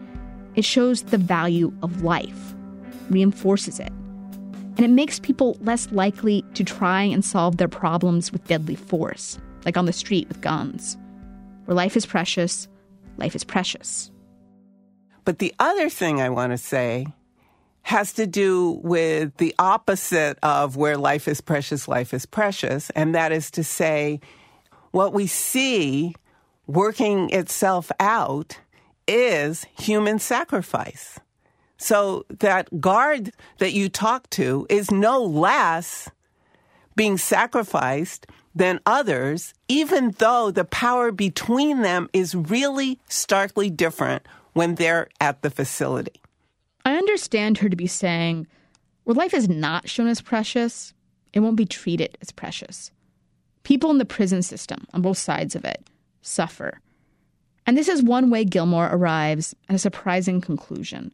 it 0.54 0.64
shows 0.64 1.02
the 1.02 1.18
value 1.18 1.72
of 1.82 2.02
life, 2.02 2.54
reinforces 3.10 3.78
it. 3.80 3.92
And 4.76 4.80
it 4.80 4.90
makes 4.90 5.20
people 5.20 5.58
less 5.60 5.90
likely 5.92 6.44
to 6.54 6.64
try 6.64 7.02
and 7.02 7.24
solve 7.24 7.58
their 7.58 7.68
problems 7.68 8.32
with 8.32 8.46
deadly 8.46 8.74
force, 8.74 9.38
like 9.64 9.76
on 9.76 9.86
the 9.86 9.92
street 9.92 10.28
with 10.28 10.40
guns. 10.40 10.96
Where 11.66 11.74
life 11.74 11.96
is 11.96 12.06
precious, 12.06 12.68
life 13.18 13.34
is 13.34 13.44
precious. 13.44 14.10
But 15.24 15.38
the 15.38 15.54
other 15.58 15.88
thing 15.88 16.20
I 16.20 16.30
want 16.30 16.52
to 16.52 16.58
say 16.58 17.06
has 17.82 18.12
to 18.14 18.26
do 18.26 18.80
with 18.82 19.36
the 19.38 19.54
opposite 19.58 20.38
of 20.42 20.76
where 20.76 20.96
life 20.96 21.26
is 21.26 21.40
precious, 21.40 21.88
life 21.88 22.14
is 22.14 22.26
precious. 22.26 22.90
And 22.90 23.14
that 23.14 23.32
is 23.32 23.50
to 23.52 23.64
say, 23.64 24.20
what 24.92 25.12
we 25.12 25.26
see 25.26 26.14
working 26.66 27.30
itself 27.30 27.90
out 27.98 28.58
is 29.08 29.66
human 29.78 30.18
sacrifice. 30.18 31.18
So 31.76 32.24
that 32.28 32.80
guard 32.80 33.32
that 33.58 33.72
you 33.72 33.88
talk 33.88 34.30
to 34.30 34.66
is 34.70 34.90
no 34.92 35.22
less 35.22 36.08
being 36.94 37.18
sacrificed 37.18 38.26
than 38.54 38.78
others, 38.86 39.54
even 39.66 40.12
though 40.18 40.50
the 40.50 40.64
power 40.64 41.10
between 41.10 41.82
them 41.82 42.08
is 42.12 42.34
really 42.34 43.00
starkly 43.08 43.70
different 43.70 44.24
when 44.52 44.76
they're 44.76 45.08
at 45.20 45.42
the 45.42 45.50
facility. 45.50 46.21
I 46.84 46.96
understand 46.96 47.58
her 47.58 47.68
to 47.68 47.76
be 47.76 47.86
saying, 47.86 48.46
where 49.04 49.14
life 49.14 49.34
is 49.34 49.48
not 49.48 49.88
shown 49.88 50.06
as 50.06 50.20
precious, 50.20 50.94
it 51.32 51.40
won't 51.40 51.56
be 51.56 51.66
treated 51.66 52.16
as 52.20 52.30
precious. 52.30 52.90
People 53.62 53.90
in 53.90 53.98
the 53.98 54.04
prison 54.04 54.42
system, 54.42 54.86
on 54.92 55.02
both 55.02 55.18
sides 55.18 55.54
of 55.54 55.64
it, 55.64 55.86
suffer. 56.20 56.80
And 57.66 57.76
this 57.76 57.88
is 57.88 58.02
one 58.02 58.30
way 58.30 58.44
Gilmore 58.44 58.88
arrives 58.92 59.54
at 59.68 59.76
a 59.76 59.78
surprising 59.78 60.40
conclusion 60.40 61.12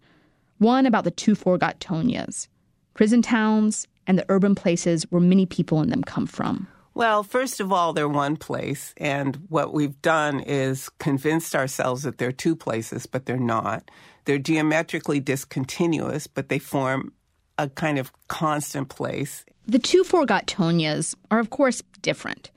one 0.58 0.86
about 0.86 1.04
the 1.04 1.12
two 1.12 1.36
Forgottonias, 1.36 2.48
prison 2.94 3.22
towns 3.22 3.86
and 4.08 4.18
the 4.18 4.26
urban 4.28 4.56
places 4.56 5.04
where 5.10 5.20
many 5.20 5.46
people 5.46 5.80
in 5.80 5.90
them 5.90 6.02
come 6.02 6.26
from. 6.26 6.66
Well, 6.94 7.22
first 7.22 7.60
of 7.60 7.72
all, 7.72 7.92
they're 7.92 8.08
one 8.08 8.36
place, 8.36 8.92
and 8.96 9.36
what 9.48 9.72
we've 9.72 10.02
done 10.02 10.40
is 10.40 10.88
convinced 10.98 11.54
ourselves 11.54 12.02
that 12.02 12.18
they're 12.18 12.32
two 12.32 12.56
places, 12.56 13.06
but 13.06 13.24
they're 13.24 13.36
not. 13.36 13.88
They're 14.28 14.36
geometrically 14.36 15.20
discontinuous, 15.20 16.26
but 16.26 16.50
they 16.50 16.58
form 16.58 17.14
a 17.56 17.70
kind 17.70 17.98
of 17.98 18.12
constant 18.28 18.90
place. 18.90 19.46
The 19.66 19.78
two 19.78 20.04
Forgottonias 20.04 21.14
are, 21.30 21.38
of 21.38 21.48
course, 21.48 21.82
different, 22.02 22.50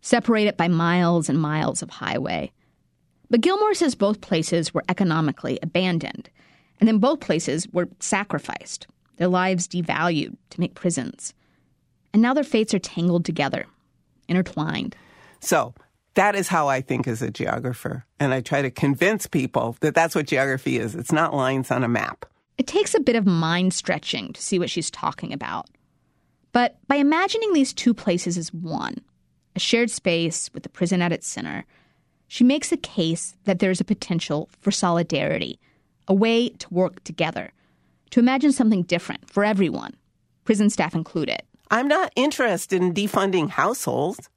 separated 0.00 0.56
by 0.56 0.68
miles 0.68 1.28
and 1.28 1.38
miles 1.38 1.82
of 1.82 1.90
highway. 1.90 2.50
But 3.28 3.42
Gilmore 3.42 3.74
says 3.74 3.94
both 3.94 4.22
places 4.22 4.72
were 4.72 4.82
economically 4.88 5.58
abandoned, 5.62 6.30
and 6.80 6.88
then 6.88 6.96
both 6.96 7.20
places 7.20 7.68
were 7.74 7.90
sacrificed, 8.00 8.86
their 9.18 9.28
lives 9.28 9.68
devalued 9.68 10.34
to 10.48 10.60
make 10.60 10.74
prisons. 10.74 11.34
And 12.14 12.22
now 12.22 12.32
their 12.32 12.42
fates 12.42 12.72
are 12.72 12.78
tangled 12.78 13.26
together 13.26 13.66
intertwined. 14.28 14.96
So 15.40 15.74
that 16.18 16.34
is 16.34 16.48
how 16.48 16.66
I 16.66 16.80
think 16.80 17.06
as 17.06 17.22
a 17.22 17.30
geographer. 17.30 18.04
And 18.18 18.34
I 18.34 18.40
try 18.40 18.60
to 18.60 18.72
convince 18.72 19.28
people 19.28 19.76
that 19.80 19.94
that's 19.94 20.16
what 20.16 20.26
geography 20.26 20.76
is. 20.76 20.96
It's 20.96 21.12
not 21.12 21.32
lines 21.32 21.70
on 21.70 21.84
a 21.84 21.88
map. 21.88 22.26
It 22.56 22.66
takes 22.66 22.92
a 22.96 23.00
bit 23.00 23.14
of 23.14 23.24
mind 23.24 23.72
stretching 23.72 24.32
to 24.32 24.42
see 24.42 24.58
what 24.58 24.68
she's 24.68 24.90
talking 24.90 25.32
about. 25.32 25.68
But 26.50 26.76
by 26.88 26.96
imagining 26.96 27.52
these 27.52 27.72
two 27.72 27.94
places 27.94 28.36
as 28.36 28.52
one, 28.52 28.96
a 29.54 29.60
shared 29.60 29.92
space 29.92 30.50
with 30.52 30.64
the 30.64 30.68
prison 30.68 31.02
at 31.02 31.12
its 31.12 31.28
center, 31.28 31.64
she 32.26 32.42
makes 32.42 32.72
a 32.72 32.76
case 32.76 33.36
that 33.44 33.60
there 33.60 33.70
is 33.70 33.80
a 33.80 33.84
potential 33.84 34.48
for 34.58 34.72
solidarity, 34.72 35.60
a 36.08 36.14
way 36.14 36.48
to 36.48 36.74
work 36.74 37.04
together, 37.04 37.52
to 38.10 38.18
imagine 38.18 38.50
something 38.50 38.82
different 38.82 39.30
for 39.30 39.44
everyone, 39.44 39.94
prison 40.44 40.68
staff 40.68 40.96
included. 40.96 41.42
I'm 41.70 41.86
not 41.86 42.12
interested 42.16 42.82
in 42.82 42.92
defunding 42.92 43.50
households. 43.50 44.28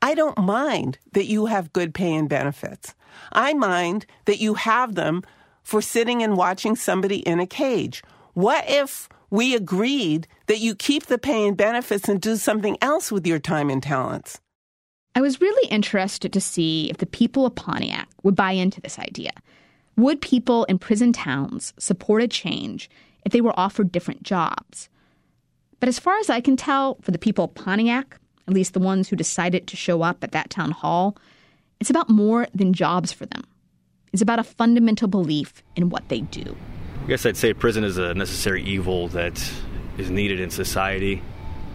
I 0.00 0.14
don't 0.14 0.38
mind 0.38 0.98
that 1.12 1.26
you 1.26 1.46
have 1.46 1.72
good 1.72 1.92
pay 1.92 2.14
and 2.14 2.28
benefits. 2.28 2.94
I 3.32 3.52
mind 3.54 4.06
that 4.26 4.40
you 4.40 4.54
have 4.54 4.94
them 4.94 5.22
for 5.62 5.82
sitting 5.82 6.22
and 6.22 6.36
watching 6.36 6.76
somebody 6.76 7.18
in 7.18 7.40
a 7.40 7.46
cage. 7.46 8.02
What 8.34 8.64
if 8.68 9.08
we 9.30 9.54
agreed 9.54 10.26
that 10.46 10.60
you 10.60 10.74
keep 10.74 11.06
the 11.06 11.18
pay 11.18 11.46
and 11.46 11.56
benefits 11.56 12.08
and 12.08 12.20
do 12.20 12.36
something 12.36 12.78
else 12.80 13.10
with 13.12 13.26
your 13.26 13.38
time 13.38 13.70
and 13.70 13.82
talents? 13.82 14.40
I 15.14 15.20
was 15.20 15.40
really 15.40 15.68
interested 15.68 16.32
to 16.32 16.40
see 16.40 16.88
if 16.90 16.98
the 16.98 17.06
people 17.06 17.44
of 17.44 17.56
Pontiac 17.56 18.08
would 18.22 18.36
buy 18.36 18.52
into 18.52 18.80
this 18.80 18.98
idea. 18.98 19.32
Would 19.96 20.20
people 20.20 20.64
in 20.64 20.78
prison 20.78 21.12
towns 21.12 21.74
support 21.76 22.22
a 22.22 22.28
change 22.28 22.88
if 23.26 23.32
they 23.32 23.40
were 23.40 23.58
offered 23.58 23.90
different 23.90 24.22
jobs? 24.22 24.88
But 25.80 25.88
as 25.88 25.98
far 25.98 26.18
as 26.18 26.30
I 26.30 26.40
can 26.40 26.56
tell, 26.56 26.98
for 27.02 27.10
the 27.10 27.18
people 27.18 27.46
of 27.46 27.54
Pontiac, 27.54 28.20
at 28.48 28.54
least 28.54 28.72
the 28.72 28.80
ones 28.80 29.08
who 29.08 29.14
decided 29.14 29.66
to 29.68 29.76
show 29.76 30.02
up 30.02 30.24
at 30.24 30.32
that 30.32 30.48
town 30.48 30.70
hall, 30.70 31.16
it's 31.80 31.90
about 31.90 32.08
more 32.08 32.48
than 32.54 32.72
jobs 32.72 33.12
for 33.12 33.26
them. 33.26 33.44
It's 34.10 34.22
about 34.22 34.38
a 34.38 34.42
fundamental 34.42 35.06
belief 35.06 35.62
in 35.76 35.90
what 35.90 36.08
they 36.08 36.22
do. 36.22 36.56
I 37.04 37.08
guess 37.08 37.26
I'd 37.26 37.36
say 37.36 37.52
prison 37.52 37.84
is 37.84 37.98
a 37.98 38.14
necessary 38.14 38.64
evil 38.64 39.08
that 39.08 39.52
is 39.98 40.10
needed 40.10 40.40
in 40.40 40.50
society. 40.50 41.22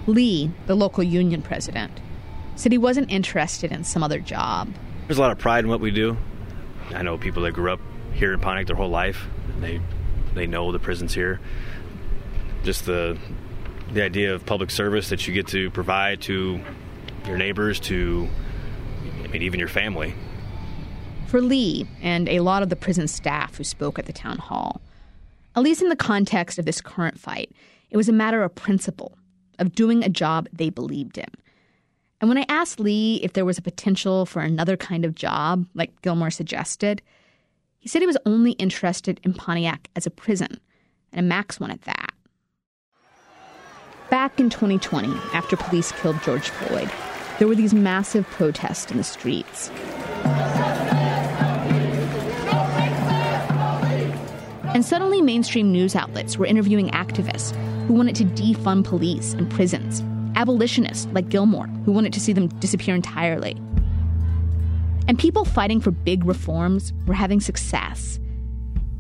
Lee, 0.08 0.52
the 0.66 0.76
local 0.76 1.04
union 1.04 1.44
president, 1.44 1.92
said 2.56 2.72
he 2.72 2.78
wasn't 2.80 3.12
interested 3.12 3.72
in 3.72 3.84
some 3.84 4.04
other 4.04 4.20
job. 4.20 4.74
There's 5.08 5.20
a 5.20 5.22
lot 5.22 5.32
of 5.32 5.38
pride 5.38 5.64
in 5.64 5.70
what 5.70 5.80
we 5.80 5.92
do. 5.92 6.18
I 6.90 7.04
know 7.04 7.20
people 7.20 7.44
that 7.44 7.52
grew 7.52 7.72
up 7.72 7.80
here 8.14 8.34
in 8.34 8.40
Pontiac 8.40 8.66
their 8.68 8.76
whole 8.76 8.90
life. 8.90 9.28
They 9.60 9.80
they 10.34 10.48
know 10.48 10.72
the 10.72 10.80
prison's 10.80 11.14
here. 11.14 11.40
Just 12.64 12.86
the 12.86 13.18
the 13.92 14.04
idea 14.04 14.34
of 14.34 14.46
public 14.46 14.72
service 14.72 15.10
that 15.10 15.28
you 15.28 15.34
get 15.34 15.48
to 15.48 15.70
provide 15.72 16.22
to 16.22 16.60
your 17.28 17.38
neighbors, 17.38 17.80
to 17.82 18.28
I 19.24 19.28
mean, 19.28 19.42
even 19.42 19.60
your 19.60 19.70
family. 19.70 20.14
For 21.28 21.42
Lee 21.42 21.88
and 22.02 22.30
a 22.30 22.42
lot 22.42 22.62
of 22.62 22.70
the 22.70 22.76
prison 22.76 23.08
staff 23.08 23.56
who 23.56 23.64
spoke 23.64 23.98
at 23.98 24.06
the 24.06 24.14
town 24.14 24.38
hall, 24.38 24.82
at 25.56 25.64
least 25.64 25.82
in 25.82 25.90
the 25.90 25.96
context 25.96 26.60
of 26.60 26.66
this 26.66 26.82
current 26.82 27.20
fight, 27.20 27.52
it 27.90 27.98
was 27.98 28.10
a 28.10 28.14
matter 28.14 28.44
of 28.44 28.54
principle, 28.56 29.18
of 29.60 29.74
doing 29.74 30.04
a 30.04 30.10
job 30.10 30.48
they 30.52 30.70
believed 30.70 31.18
in. 31.18 31.26
And 32.22 32.30
when 32.30 32.38
I 32.38 32.46
asked 32.48 32.80
Lee 32.80 33.20
if 33.24 33.34
there 33.34 33.46
was 33.46 33.58
a 33.58 33.64
potential 33.64 34.26
for 34.26 34.42
another 34.42 34.78
kind 34.78 35.06
of 35.06 35.16
job, 35.16 35.66
like 35.74 36.02
Gilmore 36.02 36.32
suggested, 36.32 37.02
he 37.80 37.90
said 37.90 38.02
he 38.02 38.08
was 38.08 38.18
only 38.26 38.52
interested 38.54 39.20
in 39.24 39.34
Pontiac 39.34 39.90
as 39.96 40.06
a 40.06 40.12
prison, 40.12 40.60
and 41.12 41.20
a 41.20 41.28
max 41.28 41.60
one 41.60 41.70
at 41.70 41.82
that. 41.82 42.13
Back 44.14 44.40
in 44.40 44.52
2020, 44.52 45.08
after 45.34 45.58
police 45.58 45.92
killed 45.94 46.22
George 46.22 46.48
Floyd, 46.48 46.88
there 47.40 47.48
were 47.48 47.56
these 47.56 47.74
massive 47.74 48.28
protests 48.28 48.92
in 48.92 48.98
the 48.98 49.04
streets. 49.04 49.72
And 54.76 54.86
suddenly, 54.86 55.24
mainstream 55.24 55.72
news 55.72 55.96
outlets 55.96 56.38
were 56.38 56.46
interviewing 56.46 56.92
activists 56.92 57.56
who 57.88 57.96
wanted 57.96 58.16
to 58.18 58.26
defund 58.26 58.84
police 58.84 59.34
and 59.34 59.50
prisons, 59.50 60.04
abolitionists 60.36 61.08
like 61.12 61.30
Gilmore 61.30 61.66
who 61.84 61.92
wanted 61.92 62.14
to 62.14 62.20
see 62.20 62.34
them 62.34 62.50
disappear 62.60 62.94
entirely. 62.94 63.60
And 65.08 65.18
people 65.18 65.44
fighting 65.44 65.82
for 65.82 65.90
big 65.90 66.24
reforms 66.24 66.94
were 67.08 67.16
having 67.16 67.42
success. 67.42 68.20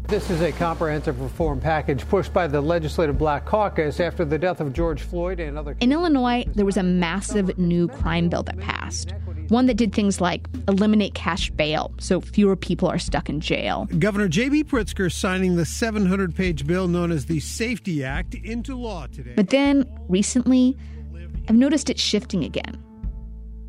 This 0.07 0.29
is 0.29 0.41
a 0.41 0.51
comprehensive 0.51 1.19
reform 1.21 1.59
package 1.59 2.07
pushed 2.07 2.33
by 2.33 2.45
the 2.45 2.61
Legislative 2.61 3.17
Black 3.17 3.45
Caucus 3.45 3.99
after 3.99 4.23
the 4.25 4.37
death 4.37 4.59
of 4.59 4.73
George 4.73 5.01
Floyd 5.01 5.39
and 5.39 5.57
other. 5.57 5.75
In 5.79 5.91
Illinois, 5.91 6.45
there 6.53 6.65
was 6.65 6.77
a 6.77 6.83
massive 6.83 7.57
new 7.57 7.87
crime 7.87 8.29
bill 8.29 8.43
that 8.43 8.59
passed. 8.59 9.13
One 9.47 9.65
that 9.65 9.75
did 9.75 9.93
things 9.93 10.21
like 10.21 10.47
eliminate 10.67 11.15
cash 11.15 11.49
bail 11.51 11.93
so 11.99 12.21
fewer 12.21 12.55
people 12.55 12.87
are 12.87 12.99
stuck 12.99 13.27
in 13.27 13.39
jail. 13.39 13.87
Governor 13.97 14.27
J.B. 14.27 14.65
Pritzker 14.65 15.11
signing 15.11 15.55
the 15.55 15.65
700 15.65 16.35
page 16.35 16.67
bill 16.67 16.87
known 16.87 17.11
as 17.11 17.25
the 17.25 17.39
Safety 17.39 18.03
Act 18.03 18.35
into 18.35 18.75
law 18.75 19.07
today. 19.07 19.33
But 19.35 19.49
then, 19.49 19.89
recently, 20.09 20.77
I've 21.49 21.55
noticed 21.55 21.89
it 21.89 21.99
shifting 21.99 22.43
again. 22.43 22.81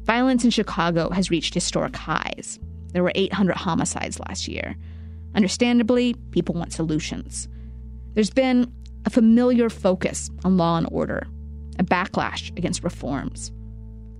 Violence 0.02 0.44
in 0.44 0.50
Chicago 0.50 1.08
has 1.10 1.30
reached 1.30 1.54
historic 1.54 1.96
highs. 1.96 2.58
There 2.92 3.02
were 3.02 3.12
800 3.14 3.56
homicides 3.56 4.20
last 4.20 4.46
year. 4.46 4.76
Understandably, 5.34 6.14
people 6.30 6.54
want 6.54 6.72
solutions. 6.72 7.48
There's 8.14 8.30
been 8.30 8.72
a 9.04 9.10
familiar 9.10 9.68
focus 9.68 10.30
on 10.44 10.56
law 10.56 10.78
and 10.78 10.88
order, 10.90 11.26
a 11.78 11.84
backlash 11.84 12.56
against 12.56 12.84
reforms. 12.84 13.52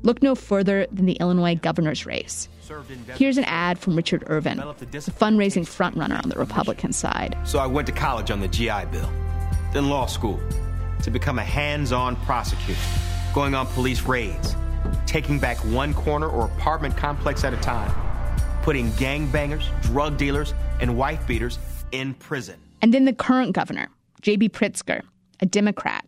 Look 0.03 0.23
no 0.23 0.35
further 0.35 0.87
than 0.93 1.07
the 1.07 1.15
Illinois 1.15 1.55
governor's 1.55 2.05
race. 2.05 2.49
Here's 3.17 3.39
an 3.39 3.45
ad 3.45 3.79
from 3.79 3.97
Richard 3.97 4.25
Irvin, 4.27 4.59
the 4.59 4.65
fundraising 4.65 5.65
frontrunner 5.65 6.23
on 6.23 6.29
the 6.29 6.39
Republican 6.39 6.93
side. 6.93 7.37
So 7.45 7.59
I 7.59 7.67
went 7.67 7.87
to 7.87 7.93
college 7.93 8.31
on 8.31 8.41
the 8.41 8.49
GI 8.49 8.87
Bill, 8.91 9.11
then 9.73 9.89
law 9.89 10.07
school, 10.07 10.41
to 11.03 11.11
become 11.11 11.39
a 11.39 11.45
hands 11.45 11.93
on 11.93 12.17
prosecutor, 12.17 12.81
going 13.35 13.55
on 13.55 13.67
police 13.69 14.03
raids, 14.03 14.57
taking 15.07 15.39
back 15.39 15.59
one 15.59 15.95
corner 15.95 16.29
or 16.29 16.47
apartment 16.47 16.97
complex 16.97 17.45
at 17.45 17.55
a 17.55 17.59
time, 17.59 17.91
putting 18.65 18.91
gangbangers, 18.93 19.65
drug 19.83 20.17
dealers, 20.17 20.55
and 20.81 20.97
wife 20.97 21.25
beaters 21.27 21.59
in 21.93 22.15
prison. 22.15 22.59
And 22.81 22.95
then 22.95 23.05
the 23.05 23.13
current 23.13 23.53
governor, 23.53 23.89
J.B. 24.23 24.49
Pritzker, 24.49 25.03
a 25.41 25.47
Democrat, 25.47 26.07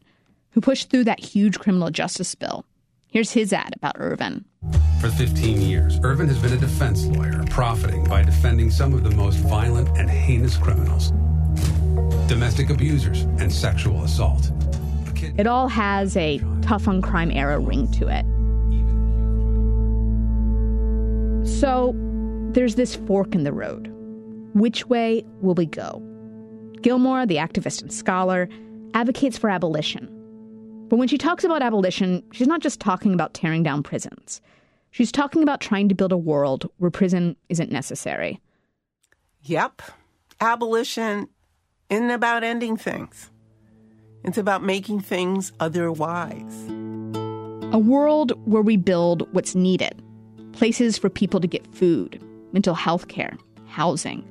who 0.52 0.62
pushed 0.62 0.88
through 0.88 1.04
that 1.04 1.20
huge 1.20 1.58
criminal 1.58 1.90
justice 1.90 2.34
bill. 2.34 2.64
Here's 3.08 3.30
his 3.30 3.52
ad 3.52 3.74
about 3.76 3.96
Irvin. 3.98 4.46
For 5.02 5.10
15 5.10 5.60
years, 5.60 6.00
Irvin 6.02 6.28
has 6.28 6.38
been 6.38 6.54
a 6.54 6.56
defense 6.56 7.04
lawyer, 7.04 7.44
profiting 7.50 8.04
by 8.04 8.22
defending 8.22 8.70
some 8.70 8.94
of 8.94 9.04
the 9.04 9.10
most 9.10 9.36
violent 9.36 9.90
and 9.98 10.08
heinous 10.08 10.56
criminals 10.56 11.12
domestic 12.26 12.70
abusers 12.70 13.22
and 13.38 13.52
sexual 13.52 14.02
assault. 14.02 14.50
It 15.38 15.46
all 15.46 15.68
has 15.68 16.16
a 16.16 16.40
tough 16.60 16.88
on 16.88 17.00
crime 17.00 17.30
era 17.30 17.60
ring 17.60 17.88
to 17.92 18.08
it. 18.08 18.24
So 21.46 21.94
there's 22.56 22.76
this 22.76 22.96
fork 22.96 23.34
in 23.34 23.44
the 23.44 23.52
road. 23.52 23.92
Which 24.54 24.86
way 24.86 25.22
will 25.42 25.54
we 25.54 25.66
go? 25.66 26.02
Gilmore, 26.80 27.26
the 27.26 27.36
activist 27.36 27.82
and 27.82 27.92
scholar, 27.92 28.48
advocates 28.94 29.36
for 29.36 29.50
abolition. 29.50 30.08
But 30.88 30.96
when 30.96 31.06
she 31.06 31.18
talks 31.18 31.44
about 31.44 31.60
abolition, 31.60 32.22
she's 32.32 32.46
not 32.46 32.62
just 32.62 32.80
talking 32.80 33.12
about 33.12 33.34
tearing 33.34 33.62
down 33.62 33.82
prisons. 33.82 34.40
She's 34.90 35.12
talking 35.12 35.42
about 35.42 35.60
trying 35.60 35.90
to 35.90 35.94
build 35.94 36.12
a 36.12 36.16
world 36.16 36.70
where 36.78 36.90
prison 36.90 37.36
isn't 37.50 37.70
necessary. 37.70 38.40
Yep. 39.42 39.82
Abolition 40.40 41.28
isn't 41.90 42.10
about 42.10 42.42
ending 42.42 42.78
things. 42.78 43.30
It's 44.24 44.38
about 44.38 44.62
making 44.62 45.00
things 45.00 45.52
otherwise. 45.60 46.66
A 47.70 47.78
world 47.78 48.32
where 48.46 48.62
we 48.62 48.78
build 48.78 49.30
what's 49.34 49.54
needed 49.54 50.02
places 50.52 50.96
for 50.96 51.10
people 51.10 51.38
to 51.38 51.46
get 51.46 51.66
food, 51.74 52.18
mental 52.56 52.74
health 52.74 53.08
care, 53.08 53.36
housing. 53.66 54.24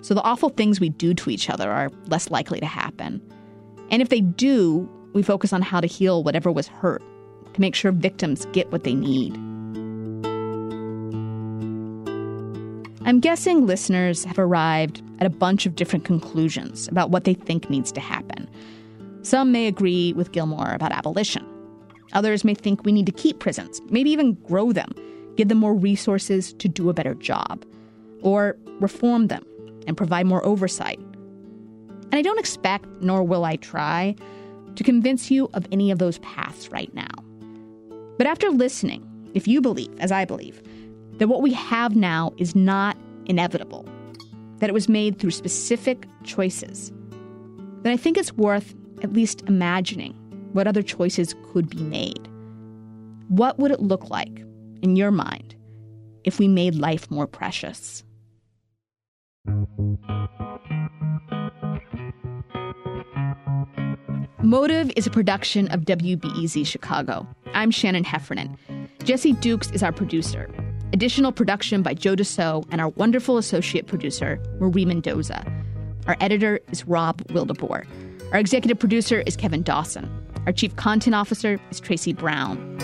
So 0.00 0.14
the 0.14 0.22
awful 0.22 0.50
things 0.50 0.78
we 0.78 0.90
do 0.90 1.14
to 1.14 1.30
each 1.30 1.50
other 1.50 1.68
are 1.68 1.90
less 2.06 2.30
likely 2.30 2.60
to 2.60 2.66
happen. 2.66 3.20
And 3.90 4.00
if 4.00 4.08
they 4.08 4.20
do, 4.20 4.88
we 5.14 5.22
focus 5.24 5.52
on 5.52 5.62
how 5.62 5.80
to 5.80 5.88
heal 5.88 6.22
whatever 6.22 6.52
was 6.52 6.68
hurt, 6.68 7.02
to 7.54 7.60
make 7.60 7.74
sure 7.74 7.90
victims 7.90 8.46
get 8.52 8.70
what 8.70 8.84
they 8.84 8.94
need. 8.94 9.34
I'm 13.04 13.18
guessing 13.18 13.66
listeners 13.66 14.22
have 14.22 14.38
arrived 14.38 15.02
at 15.18 15.26
a 15.26 15.30
bunch 15.30 15.66
of 15.66 15.74
different 15.74 16.04
conclusions 16.04 16.86
about 16.86 17.10
what 17.10 17.24
they 17.24 17.34
think 17.34 17.68
needs 17.68 17.90
to 17.90 18.00
happen. 18.00 18.48
Some 19.22 19.50
may 19.50 19.66
agree 19.66 20.12
with 20.12 20.30
Gilmore 20.30 20.72
about 20.72 20.92
abolition. 20.92 21.44
Others 22.12 22.44
may 22.44 22.54
think 22.54 22.84
we 22.84 22.92
need 22.92 23.06
to 23.06 23.12
keep 23.12 23.40
prisons, 23.40 23.80
maybe 23.90 24.10
even 24.10 24.34
grow 24.34 24.70
them, 24.70 24.92
give 25.36 25.48
them 25.48 25.58
more 25.58 25.74
resources 25.74 26.52
to 26.54 26.68
do 26.68 26.88
a 26.88 26.94
better 26.94 27.14
job, 27.14 27.64
or 28.22 28.56
reform 28.80 29.28
them 29.28 29.44
and 29.86 29.96
provide 29.96 30.26
more 30.26 30.44
oversight. 30.44 30.98
And 30.98 32.14
I 32.14 32.22
don't 32.22 32.38
expect, 32.38 32.86
nor 33.00 33.22
will 33.22 33.44
I 33.44 33.56
try, 33.56 34.14
to 34.74 34.84
convince 34.84 35.30
you 35.30 35.48
of 35.54 35.66
any 35.72 35.90
of 35.90 35.98
those 35.98 36.18
paths 36.18 36.70
right 36.70 36.92
now. 36.94 37.08
But 38.18 38.26
after 38.26 38.50
listening, 38.50 39.06
if 39.34 39.46
you 39.46 39.60
believe, 39.60 39.94
as 39.98 40.12
I 40.12 40.24
believe, 40.24 40.62
that 41.18 41.28
what 41.28 41.42
we 41.42 41.52
have 41.52 41.96
now 41.96 42.32
is 42.38 42.54
not 42.54 42.96
inevitable, 43.26 43.86
that 44.58 44.70
it 44.70 44.72
was 44.72 44.88
made 44.88 45.18
through 45.18 45.30
specific 45.30 46.06
choices, 46.24 46.92
then 47.82 47.92
I 47.92 47.96
think 47.96 48.16
it's 48.16 48.32
worth 48.32 48.74
at 49.02 49.12
least 49.12 49.42
imagining 49.46 50.12
what 50.52 50.66
other 50.66 50.82
choices 50.82 51.34
could 51.52 51.68
be 51.68 51.82
made. 51.82 52.28
What 53.28 53.58
would 53.58 53.70
it 53.70 53.80
look 53.80 54.08
like, 54.08 54.42
in 54.82 54.96
your 54.96 55.10
mind, 55.10 55.54
if 56.24 56.38
we 56.38 56.48
made 56.48 56.74
life 56.74 57.10
more 57.10 57.26
precious? 57.26 58.04
Motive 64.42 64.92
is 64.94 65.06
a 65.06 65.10
production 65.10 65.66
of 65.68 65.80
WBEZ 65.80 66.66
Chicago. 66.66 67.26
I'm 67.54 67.70
Shannon 67.70 68.04
Heffernan. 68.04 68.56
Jesse 69.02 69.32
Dukes 69.32 69.70
is 69.72 69.82
our 69.82 69.92
producer. 69.92 70.48
Additional 70.92 71.32
production 71.32 71.82
by 71.82 71.94
Joe 71.94 72.14
DeCeault 72.14 72.66
and 72.70 72.80
our 72.80 72.90
wonderful 72.90 73.38
associate 73.38 73.86
producer, 73.86 74.40
Marie 74.60 74.84
Mendoza. 74.84 75.44
Our 76.06 76.16
editor 76.20 76.60
is 76.70 76.86
Rob 76.86 77.22
Wildeboer. 77.28 77.86
Our 78.32 78.38
executive 78.38 78.78
producer 78.78 79.22
is 79.26 79.36
Kevin 79.36 79.62
Dawson. 79.62 80.08
Our 80.46 80.52
chief 80.52 80.76
content 80.76 81.16
officer 81.16 81.58
is 81.70 81.80
Tracy 81.80 82.12
Brown. 82.12 82.78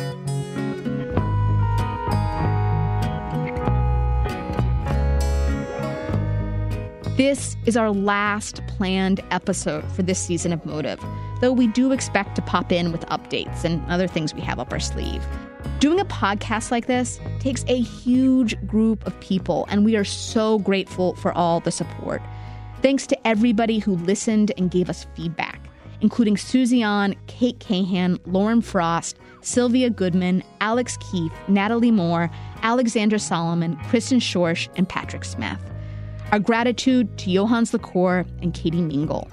This 7.17 7.59
is 7.67 7.77
our 7.77 7.91
last 7.91 8.67
planned 8.69 9.21
episode 9.31 9.85
for 9.93 10.03
this 10.03 10.19
season 10.19 10.51
of 10.51 10.65
Motive, 10.65 10.99
though 11.43 11.53
we 11.53 11.67
do 11.67 11.93
expect 11.93 12.37
to 12.37 12.43
pop 12.43 12.73
in 12.73 12.91
with 12.91 13.03
updates 13.09 13.65
and 13.65 13.85
other 13.91 14.09
things 14.09 14.33
we 14.33 14.41
have 14.41 14.59
up 14.59 14.73
our 14.73 14.81
sleeve. 14.81 15.23
Doing 15.79 16.01
a 16.01 16.07
podcast 16.07 16.71
like 16.71 16.87
this 16.87 17.21
takes 17.39 17.67
a 17.69 17.79
huge 17.79 18.59
group 18.67 19.07
of 19.07 19.21
people, 19.21 19.67
and 19.69 19.85
we 19.85 19.95
are 19.95 20.05
so 20.05 20.59
grateful 20.61 21.15
for 21.17 21.33
all 21.33 21.61
the 21.61 21.71
support. 21.71 22.23
Thanks 22.81 23.07
to 23.09 23.29
everybody 23.29 23.79
who 23.79 23.97
listened 23.97 24.51
and 24.57 24.71
gave 24.71 24.89
us 24.89 25.07
feedback, 25.15 25.61
including 26.01 26.39
Susie 26.39 26.83
An, 26.83 27.15
Kate 27.27 27.61
Cahan, 27.61 28.21
Lauren 28.25 28.63
Frost, 28.63 29.19
Sylvia 29.43 29.91
Goodman, 29.91 30.43
Alex 30.63 30.97
Keefe, 30.97 31.33
Natalie 31.47 31.91
Moore, 31.91 32.31
Alexandra 32.63 33.19
Solomon, 33.19 33.77
Kristen 33.91 34.19
Schorsch, 34.19 34.71
and 34.77 34.89
Patrick 34.89 35.27
Smith. 35.27 35.72
Our 36.33 36.39
gratitude 36.39 37.19
to 37.19 37.31
Johannes 37.31 37.75
LaCour 37.75 38.25
and 38.41 38.55
Katie 38.55 38.81
Mingle. 38.81 39.31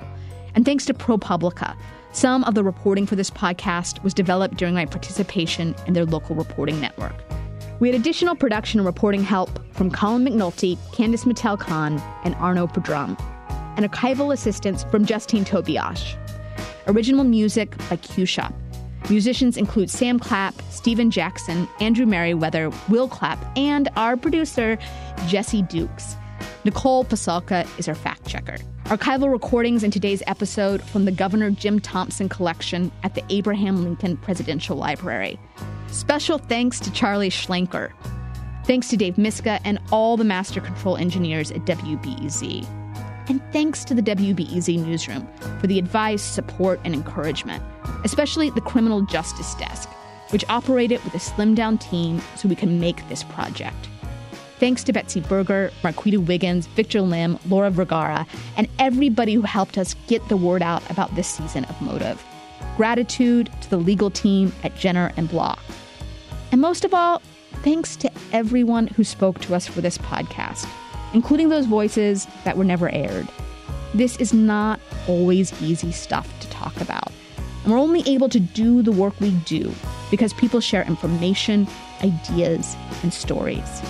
And 0.53 0.65
thanks 0.65 0.85
to 0.87 0.93
ProPublica. 0.93 1.73
Some 2.11 2.43
of 2.43 2.55
the 2.55 2.63
reporting 2.63 3.05
for 3.05 3.15
this 3.15 3.29
podcast 3.29 4.03
was 4.03 4.13
developed 4.13 4.57
during 4.57 4.73
my 4.73 4.85
participation 4.85 5.73
in 5.87 5.93
their 5.93 6.03
local 6.03 6.35
reporting 6.35 6.81
network. 6.81 7.15
We 7.79 7.89
had 7.89 7.97
additional 7.97 8.35
production 8.35 8.81
and 8.81 8.85
reporting 8.85 9.23
help 9.23 9.49
from 9.73 9.89
Colin 9.89 10.25
McNulty, 10.25 10.75
Candice 10.91 11.23
Mattel 11.23 11.57
Khan, 11.57 12.01
and 12.25 12.35
Arno 12.35 12.67
Pedram, 12.67 13.17
and 13.77 13.89
archival 13.89 14.33
assistance 14.33 14.83
from 14.83 15.05
Justine 15.05 15.45
Tobiash. 15.45 16.17
Original 16.87 17.23
music 17.23 17.77
by 17.89 17.95
Cue 17.95 18.25
Shop. 18.25 18.53
Musicians 19.09 19.55
include 19.55 19.89
Sam 19.89 20.19
Clapp, 20.19 20.53
Stephen 20.69 21.11
Jackson, 21.11 21.65
Andrew 21.79 22.05
Merriweather, 22.05 22.69
Will 22.89 23.07
Clapp, 23.07 23.39
and 23.57 23.87
our 23.95 24.17
producer, 24.17 24.77
Jesse 25.27 25.61
Dukes. 25.61 26.17
Nicole 26.63 27.05
Pasulka 27.05 27.67
is 27.79 27.87
our 27.87 27.95
fact 27.95 28.27
checker. 28.27 28.57
Archival 28.85 29.31
recordings 29.31 29.83
in 29.83 29.91
today's 29.91 30.23
episode 30.27 30.81
from 30.81 31.05
the 31.05 31.11
Governor 31.11 31.51
Jim 31.51 31.79
Thompson 31.79 32.27
collection 32.27 32.91
at 33.03 33.15
the 33.15 33.23
Abraham 33.29 33.83
Lincoln 33.83 34.17
Presidential 34.17 34.75
Library. 34.75 35.39
Special 35.87 36.37
thanks 36.37 36.79
to 36.79 36.91
Charlie 36.91 37.29
Schlenker. 37.29 37.91
Thanks 38.65 38.87
to 38.89 38.97
Dave 38.97 39.17
Miska 39.17 39.59
and 39.63 39.79
all 39.91 40.17
the 40.17 40.23
master 40.23 40.61
control 40.61 40.97
engineers 40.97 41.51
at 41.51 41.65
WBEZ. 41.65 42.67
And 43.29 43.41
thanks 43.51 43.83
to 43.85 43.93
the 43.93 44.01
WBEZ 44.01 44.83
newsroom 44.83 45.27
for 45.59 45.67
the 45.67 45.79
advice, 45.79 46.23
support, 46.23 46.79
and 46.83 46.93
encouragement, 46.93 47.63
especially 48.03 48.49
the 48.49 48.61
Criminal 48.61 49.01
Justice 49.03 49.53
Desk, 49.55 49.87
which 50.31 50.45
operated 50.49 51.03
with 51.03 51.13
a 51.13 51.19
slimmed 51.19 51.55
down 51.55 51.77
team 51.77 52.21
so 52.35 52.49
we 52.49 52.55
can 52.55 52.79
make 52.79 53.07
this 53.07 53.23
project. 53.23 53.89
Thanks 54.59 54.83
to 54.83 54.93
Betsy 54.93 55.21
Berger, 55.21 55.71
Marquita 55.83 56.17
Wiggins, 56.17 56.67
Victor 56.67 57.01
Lim, 57.01 57.39
Laura 57.47 57.71
Vergara, 57.71 58.27
and 58.57 58.67
everybody 58.77 59.33
who 59.33 59.41
helped 59.41 59.77
us 59.77 59.95
get 60.07 60.27
the 60.27 60.35
word 60.35 60.61
out 60.61 60.87
about 60.91 61.15
this 61.15 61.29
season 61.29 61.63
of 61.65 61.81
Motive. 61.81 62.21
Gratitude 62.75 63.49
to 63.61 63.69
the 63.69 63.77
legal 63.77 64.11
team 64.11 64.51
at 64.63 64.75
Jenner 64.75 65.13
and 65.15 65.29
Block. 65.29 65.59
And 66.51 66.59
most 66.59 66.83
of 66.83 66.93
all, 66.93 67.21
thanks 67.63 67.95
to 67.97 68.11
everyone 68.33 68.87
who 68.87 69.05
spoke 69.05 69.39
to 69.41 69.55
us 69.55 69.65
for 69.65 69.79
this 69.79 69.97
podcast, 69.97 70.67
including 71.13 71.47
those 71.47 71.65
voices 71.65 72.27
that 72.43 72.57
were 72.57 72.65
never 72.65 72.89
aired. 72.89 73.29
This 73.93 74.17
is 74.17 74.33
not 74.33 74.81
always 75.07 75.53
easy 75.61 75.93
stuff 75.93 76.37
to 76.41 76.49
talk 76.49 76.79
about. 76.81 77.13
And 77.63 77.71
we're 77.71 77.79
only 77.79 78.03
able 78.05 78.27
to 78.27 78.39
do 78.41 78.81
the 78.81 78.91
work 78.91 79.17
we 79.21 79.31
do 79.45 79.73
because 80.11 80.33
people 80.33 80.59
share 80.59 80.83
information, 80.83 81.65
ideas, 82.03 82.75
and 83.03 83.13
stories. 83.13 83.81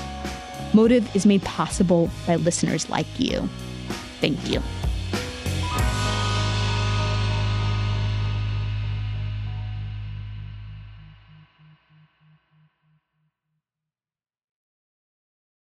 Motive 0.74 1.15
is 1.15 1.26
made 1.26 1.41
possible 1.43 2.09
by 2.28 2.36
listeners 2.36 2.89
like 2.89 3.07
you. 3.20 3.49
Thank 4.22 4.49
you. 4.49 4.61